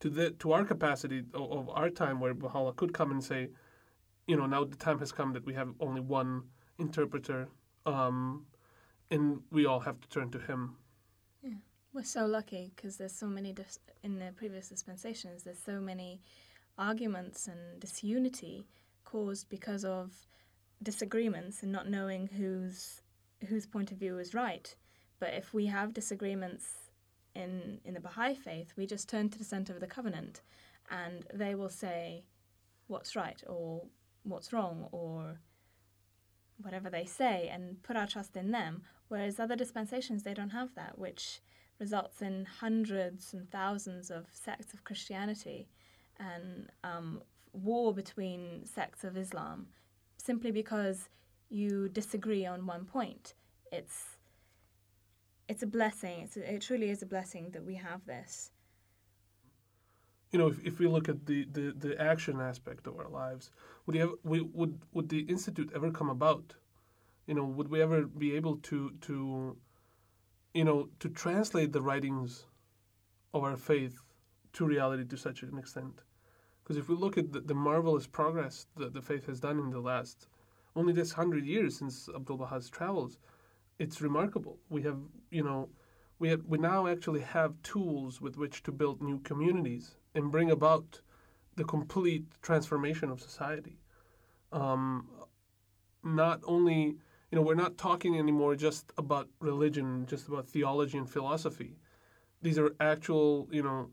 to 0.00 0.10
the 0.10 0.30
to 0.42 0.52
our 0.52 0.64
capacity 0.64 1.24
of, 1.34 1.50
of 1.50 1.68
our 1.70 1.90
time 1.90 2.20
where 2.20 2.34
Baha'u'llah 2.34 2.74
could 2.74 2.92
come 2.92 3.10
and 3.10 3.22
say, 3.24 3.48
you 4.26 4.36
know, 4.36 4.46
now 4.46 4.64
the 4.64 4.76
time 4.76 4.98
has 4.98 5.12
come 5.12 5.32
that 5.32 5.46
we 5.46 5.54
have 5.54 5.70
only 5.80 6.00
one 6.00 6.42
interpreter, 6.78 7.48
um, 7.84 8.46
and 9.10 9.40
we 9.50 9.66
all 9.66 9.80
have 9.80 10.00
to 10.00 10.08
turn 10.08 10.30
to 10.30 10.38
him. 10.38 10.76
Yeah, 11.42 11.54
we're 11.92 12.04
so 12.04 12.26
lucky 12.26 12.72
because 12.74 12.96
there's 12.96 13.14
so 13.14 13.26
many 13.26 13.52
dis- 13.52 13.78
in 14.02 14.18
the 14.18 14.32
previous 14.36 14.68
dispensations. 14.68 15.42
There's 15.44 15.58
so 15.58 15.80
many 15.80 16.20
arguments 16.78 17.46
and 17.46 17.80
disunity 17.80 18.66
caused 19.04 19.48
because 19.48 19.84
of 19.84 20.12
disagreements 20.82 21.62
and 21.62 21.72
not 21.72 21.88
knowing 21.88 22.26
whose 22.26 23.00
whose 23.48 23.66
point 23.66 23.92
of 23.92 23.98
view 23.98 24.18
is 24.18 24.34
right. 24.34 24.74
But 25.18 25.34
if 25.34 25.54
we 25.54 25.66
have 25.66 25.94
disagreements 25.94 26.66
in 27.34 27.80
in 27.84 27.94
the 27.94 28.00
Baha'i 28.00 28.34
faith, 28.34 28.72
we 28.76 28.86
just 28.86 29.08
turn 29.08 29.28
to 29.30 29.38
the 29.38 29.44
center 29.44 29.72
of 29.72 29.80
the 29.80 29.86
covenant, 29.86 30.42
and 30.90 31.26
they 31.32 31.54
will 31.54 31.68
say 31.68 32.24
what's 32.88 33.16
right 33.16 33.42
or 33.46 33.82
what's 34.22 34.52
wrong 34.52 34.88
or 34.92 35.40
whatever 36.60 36.90
they 36.90 37.04
say 37.04 37.48
and 37.52 37.82
put 37.82 37.96
our 37.96 38.06
trust 38.06 38.36
in 38.36 38.50
them. 38.50 38.82
Whereas 39.08 39.38
other 39.38 39.56
dispensations, 39.56 40.22
they 40.22 40.34
don't 40.34 40.50
have 40.50 40.74
that, 40.74 40.98
which 40.98 41.40
results 41.78 42.22
in 42.22 42.46
hundreds 42.60 43.32
and 43.32 43.50
thousands 43.50 44.10
of 44.10 44.26
sects 44.32 44.72
of 44.72 44.84
Christianity 44.84 45.68
and 46.18 46.70
um, 46.82 47.22
war 47.52 47.92
between 47.92 48.64
sects 48.64 49.04
of 49.04 49.16
Islam 49.16 49.66
simply 50.16 50.50
because 50.50 51.08
you 51.48 51.88
disagree 51.88 52.44
on 52.46 52.66
one 52.66 52.84
point. 52.84 53.34
It's 53.70 54.16
it's 55.48 55.62
a 55.62 55.66
blessing. 55.66 56.20
It's 56.22 56.36
a, 56.36 56.54
it 56.54 56.62
truly 56.62 56.90
is 56.90 57.02
a 57.02 57.06
blessing 57.06 57.50
that 57.50 57.64
we 57.64 57.76
have 57.76 58.04
this. 58.06 58.50
You 60.36 60.42
know, 60.42 60.48
if, 60.48 60.62
if 60.66 60.78
we 60.78 60.86
look 60.86 61.08
at 61.08 61.24
the, 61.24 61.46
the, 61.50 61.72
the 61.74 61.98
action 61.98 62.42
aspect 62.42 62.86
of 62.86 62.98
our 62.98 63.08
lives, 63.08 63.50
would 63.86 63.96
ever, 63.96 64.12
we, 64.22 64.42
would 64.42 64.78
would 64.92 65.08
the 65.08 65.20
institute 65.20 65.72
ever 65.74 65.90
come 65.90 66.10
about? 66.10 66.52
You 67.26 67.32
know, 67.32 67.46
would 67.46 67.68
we 67.68 67.80
ever 67.80 68.02
be 68.02 68.36
able 68.36 68.56
to 68.68 68.92
to 69.00 69.56
you 70.52 70.64
know 70.64 70.90
to 71.00 71.08
translate 71.08 71.72
the 71.72 71.80
writings 71.80 72.44
of 73.32 73.44
our 73.44 73.56
faith 73.56 74.02
to 74.52 74.66
reality 74.66 75.06
to 75.06 75.16
such 75.16 75.42
an 75.42 75.56
extent? 75.56 76.02
Because 76.62 76.76
if 76.76 76.90
we 76.90 76.96
look 76.96 77.16
at 77.16 77.32
the, 77.32 77.40
the, 77.40 77.54
marvelous 77.54 78.06
progress 78.06 78.66
that 78.76 78.92
the 78.92 79.00
faith 79.00 79.24
has 79.28 79.40
done 79.40 79.58
in 79.58 79.70
the 79.70 79.80
last 79.80 80.28
only 80.74 80.92
this 80.92 81.12
hundred 81.12 81.46
years 81.46 81.78
since 81.78 82.10
Abdul 82.14 82.36
Baha's 82.36 82.68
travels, 82.68 83.16
it's 83.78 84.02
remarkable. 84.02 84.58
We 84.68 84.82
have, 84.82 84.98
you 85.30 85.44
know, 85.44 85.70
we 86.18 86.28
have, 86.28 86.42
we 86.44 86.58
now 86.58 86.88
actually 86.88 87.20
have 87.20 87.54
tools 87.62 88.20
with 88.20 88.36
which 88.36 88.62
to 88.64 88.70
build 88.70 89.00
new 89.00 89.20
communities 89.20 89.96
and 90.16 90.32
bring 90.32 90.50
about 90.50 91.00
the 91.56 91.64
complete 91.64 92.24
transformation 92.42 93.10
of 93.10 93.20
society. 93.20 93.78
Um, 94.52 95.08
not 96.02 96.40
only, 96.44 96.96
you 97.30 97.36
know, 97.36 97.42
we're 97.42 97.54
not 97.54 97.76
talking 97.76 98.18
anymore 98.18 98.54
just 98.54 98.92
about 98.96 99.28
religion, 99.40 100.06
just 100.06 100.28
about 100.28 100.48
theology 100.48 100.98
and 100.98 101.08
philosophy. 101.08 101.76
These 102.42 102.58
are 102.58 102.74
actual, 102.80 103.48
you 103.50 103.62
know, 103.62 103.90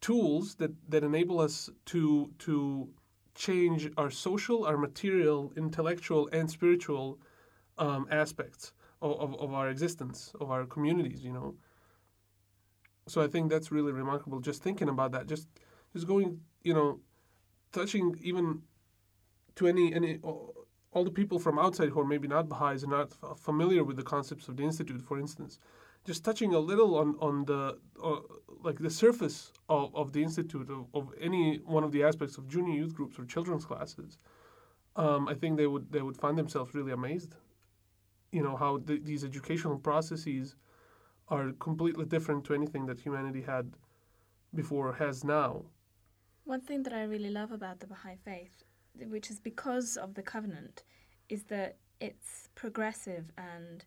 tools 0.00 0.56
that, 0.56 0.72
that 0.88 1.04
enable 1.04 1.40
us 1.40 1.70
to 1.86 2.30
to 2.40 2.88
change 3.34 3.90
our 3.96 4.10
social, 4.10 4.64
our 4.64 4.76
material, 4.76 5.52
intellectual, 5.56 6.28
and 6.32 6.50
spiritual 6.50 7.18
um, 7.78 8.06
aspects 8.10 8.72
of, 9.00 9.12
of, 9.18 9.40
of 9.40 9.54
our 9.54 9.70
existence, 9.70 10.32
of 10.40 10.50
our 10.50 10.66
communities, 10.66 11.24
you 11.24 11.32
know. 11.32 11.54
So 13.08 13.20
I 13.20 13.26
think 13.28 13.50
that's 13.50 13.72
really 13.72 13.92
remarkable. 13.92 14.40
Just 14.40 14.62
thinking 14.62 14.88
about 14.88 15.12
that, 15.12 15.26
just 15.26 15.48
just 15.92 16.06
going, 16.06 16.40
you 16.62 16.74
know, 16.74 17.00
touching 17.72 18.16
even 18.22 18.62
to 19.56 19.66
any 19.66 19.94
any 19.94 20.18
all 20.22 21.04
the 21.04 21.10
people 21.10 21.38
from 21.38 21.58
outside 21.58 21.88
who 21.88 22.00
are 22.00 22.06
maybe 22.06 22.28
not 22.28 22.48
Baha'is 22.48 22.82
and 22.82 22.92
not 22.92 23.12
f- 23.22 23.38
familiar 23.38 23.82
with 23.82 23.96
the 23.96 24.02
concepts 24.02 24.48
of 24.48 24.56
the 24.56 24.62
institute, 24.62 25.00
for 25.02 25.18
instance, 25.18 25.58
just 26.04 26.24
touching 26.24 26.54
a 26.54 26.58
little 26.58 26.96
on 26.96 27.16
on 27.20 27.44
the 27.46 27.78
uh, 28.02 28.20
like 28.62 28.78
the 28.78 28.90
surface 28.90 29.52
of, 29.68 29.94
of 29.94 30.12
the 30.12 30.22
institute 30.22 30.68
of, 30.70 30.86
of 30.94 31.12
any 31.20 31.56
one 31.64 31.84
of 31.84 31.92
the 31.92 32.02
aspects 32.04 32.38
of 32.38 32.48
junior 32.48 32.74
youth 32.74 32.94
groups 32.94 33.18
or 33.18 33.24
children's 33.24 33.64
classes, 33.64 34.18
um, 34.96 35.28
I 35.28 35.34
think 35.34 35.56
they 35.56 35.66
would 35.66 35.90
they 35.90 36.02
would 36.02 36.16
find 36.16 36.36
themselves 36.38 36.74
really 36.74 36.92
amazed. 36.92 37.34
You 38.30 38.42
know 38.42 38.56
how 38.56 38.78
the, 38.78 38.98
these 38.98 39.24
educational 39.24 39.78
processes 39.78 40.56
are 41.28 41.52
completely 41.52 42.04
different 42.04 42.44
to 42.44 42.54
anything 42.54 42.86
that 42.86 43.00
humanity 43.00 43.42
had 43.42 43.72
before 44.54 44.88
or 44.88 44.92
has 44.92 45.24
now. 45.24 45.64
One 46.44 46.60
thing 46.60 46.82
that 46.82 46.92
I 46.92 47.04
really 47.04 47.30
love 47.30 47.52
about 47.52 47.80
the 47.80 47.86
Baha'i 47.86 48.16
faith, 48.24 48.64
which 49.08 49.30
is 49.30 49.40
because 49.40 49.96
of 49.96 50.14
the 50.14 50.22
covenant, 50.22 50.84
is 51.28 51.44
that 51.44 51.76
it's 52.00 52.48
progressive 52.54 53.30
and 53.38 53.84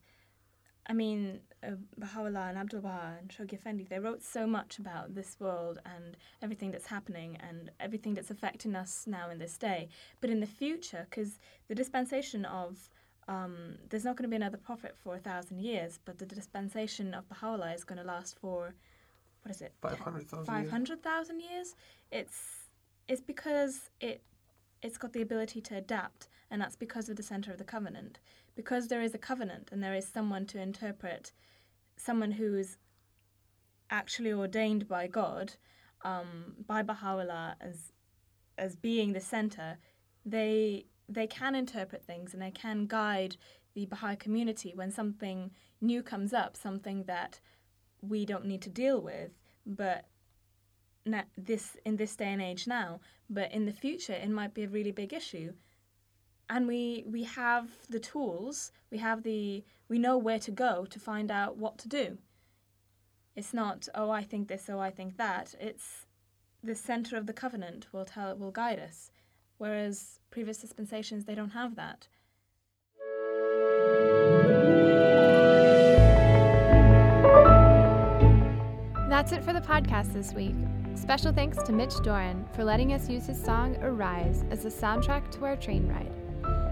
I 0.87 0.93
mean, 0.93 1.39
uh, 1.63 1.71
Baha'u'llah 1.97 2.49
and 2.49 2.57
Abdul 2.59 2.81
Baha 2.81 3.17
and 3.19 3.29
Shoghi 3.29 3.53
Effendi, 3.53 3.85
they 3.89 3.97
wrote 3.97 4.21
so 4.21 4.45
much 4.45 4.77
about 4.77 5.15
this 5.15 5.35
world 5.39 5.79
and 5.83 6.15
everything 6.43 6.69
that's 6.69 6.85
happening 6.85 7.37
and 7.39 7.71
everything 7.79 8.13
that's 8.13 8.29
affecting 8.29 8.75
us 8.75 9.05
now 9.07 9.31
in 9.31 9.39
this 9.39 9.57
day. 9.57 9.89
But 10.21 10.29
in 10.29 10.41
the 10.41 10.45
future, 10.45 11.07
because 11.09 11.39
the 11.67 11.75
dispensation 11.75 12.45
of 12.45 12.89
um, 13.27 13.77
there's 13.89 14.03
not 14.03 14.15
going 14.15 14.23
to 14.23 14.29
be 14.29 14.35
another 14.35 14.57
prophet 14.57 14.95
for 15.03 15.15
a 15.15 15.19
thousand 15.19 15.59
years, 15.59 15.99
but 16.05 16.17
the 16.17 16.25
dispensation 16.25 17.13
of 17.13 17.27
Baha'u'llah 17.29 17.73
is 17.73 17.83
going 17.83 17.99
to 17.99 18.03
last 18.03 18.37
for, 18.39 18.75
what 19.41 19.51
is 19.51 19.61
it? 19.61 19.73
500,000 19.81 20.45
500,000 20.45 21.39
years. 21.39 21.75
It's, 22.11 22.39
it's 23.07 23.21
because 23.21 23.89
it, 23.99 24.21
it's 24.81 24.97
got 24.97 25.13
the 25.13 25.21
ability 25.21 25.61
to 25.61 25.77
adapt, 25.77 26.27
and 26.51 26.61
that's 26.61 26.75
because 26.75 27.09
of 27.09 27.15
the 27.15 27.23
center 27.23 27.51
of 27.51 27.57
the 27.57 27.63
covenant 27.63 28.19
because 28.55 28.87
there 28.87 29.01
is 29.01 29.13
a 29.13 29.17
covenant 29.17 29.69
and 29.71 29.83
there 29.83 29.93
is 29.93 30.07
someone 30.07 30.45
to 30.47 30.61
interpret, 30.61 31.31
someone 31.97 32.31
who 32.31 32.55
is 32.55 32.77
actually 33.89 34.31
ordained 34.31 34.87
by 34.87 35.07
God, 35.07 35.53
um, 36.03 36.55
by 36.65 36.81
Baha'u'llah 36.81 37.57
as 37.61 37.91
as 38.57 38.77
being 38.77 39.11
the 39.11 39.19
center, 39.19 39.77
they 40.25 40.85
they 41.07 41.27
can 41.27 41.55
interpret 41.55 42.03
things 42.03 42.33
and 42.33 42.41
they 42.41 42.51
can 42.51 42.87
guide 42.87 43.37
the 43.73 43.85
Baha'i 43.85 44.15
community 44.15 44.73
when 44.73 44.91
something 44.91 45.51
new 45.81 46.01
comes 46.01 46.33
up, 46.33 46.55
something 46.55 47.03
that 47.03 47.39
we 48.01 48.25
don't 48.25 48.45
need 48.45 48.61
to 48.63 48.69
deal 48.69 49.01
with, 49.01 49.31
but 49.65 50.05
this 51.37 51.77
in 51.85 51.97
this 51.97 52.15
day 52.15 52.33
and 52.33 52.41
age 52.41 52.65
now, 52.65 52.99
but 53.29 53.51
in 53.51 53.65
the 53.65 53.71
future 53.71 54.13
it 54.13 54.29
might 54.29 54.53
be 54.53 54.63
a 54.63 54.69
really 54.69 54.91
big 54.91 55.13
issue. 55.13 55.53
And 56.49 56.67
we 56.67 57.03
we 57.07 57.23
have 57.23 57.69
the 57.89 57.99
tools 57.99 58.71
we 58.91 58.97
have 58.99 59.23
the 59.23 59.63
we 59.87 59.99
know 59.99 60.17
where 60.17 60.39
to 60.39 60.51
go 60.51 60.85
to 60.85 60.99
find 60.99 61.29
out 61.31 61.57
what 61.57 61.77
to 61.79 61.87
do. 61.87 62.17
It's 63.35 63.53
not 63.53 63.87
oh 63.93 64.09
i 64.09 64.23
think 64.23 64.47
this 64.47 64.69
oh 64.69 64.79
i 64.79 64.89
think 64.89 65.17
that. 65.17 65.53
It's 65.59 66.07
the 66.63 66.75
center 66.75 67.17
of 67.17 67.27
the 67.27 67.33
covenant 67.33 67.87
will 67.91 68.05
tell 68.05 68.35
will 68.35 68.51
guide 68.51 68.79
us 68.79 69.11
whereas 69.57 70.19
previous 70.29 70.57
dispensations 70.57 71.25
they 71.25 71.35
don't 71.35 71.51
have 71.51 71.75
that 71.75 72.07
That's 79.15 79.31
it 79.31 79.45
for 79.45 79.53
the 79.53 79.61
podcast 79.61 80.11
this 80.11 80.33
week. 80.33 80.55
Special 80.93 81.31
thanks 81.31 81.63
to 81.63 81.71
Mitch 81.71 81.95
Doran 82.03 82.45
for 82.53 82.65
letting 82.65 82.91
us 82.91 83.09
use 83.09 83.27
his 83.27 83.41
song 83.41 83.77
Arise 83.81 84.43
as 84.51 84.63
the 84.63 84.69
soundtrack 84.69 85.31
to 85.31 85.45
our 85.45 85.55
train 85.55 85.87
ride. 85.87 86.11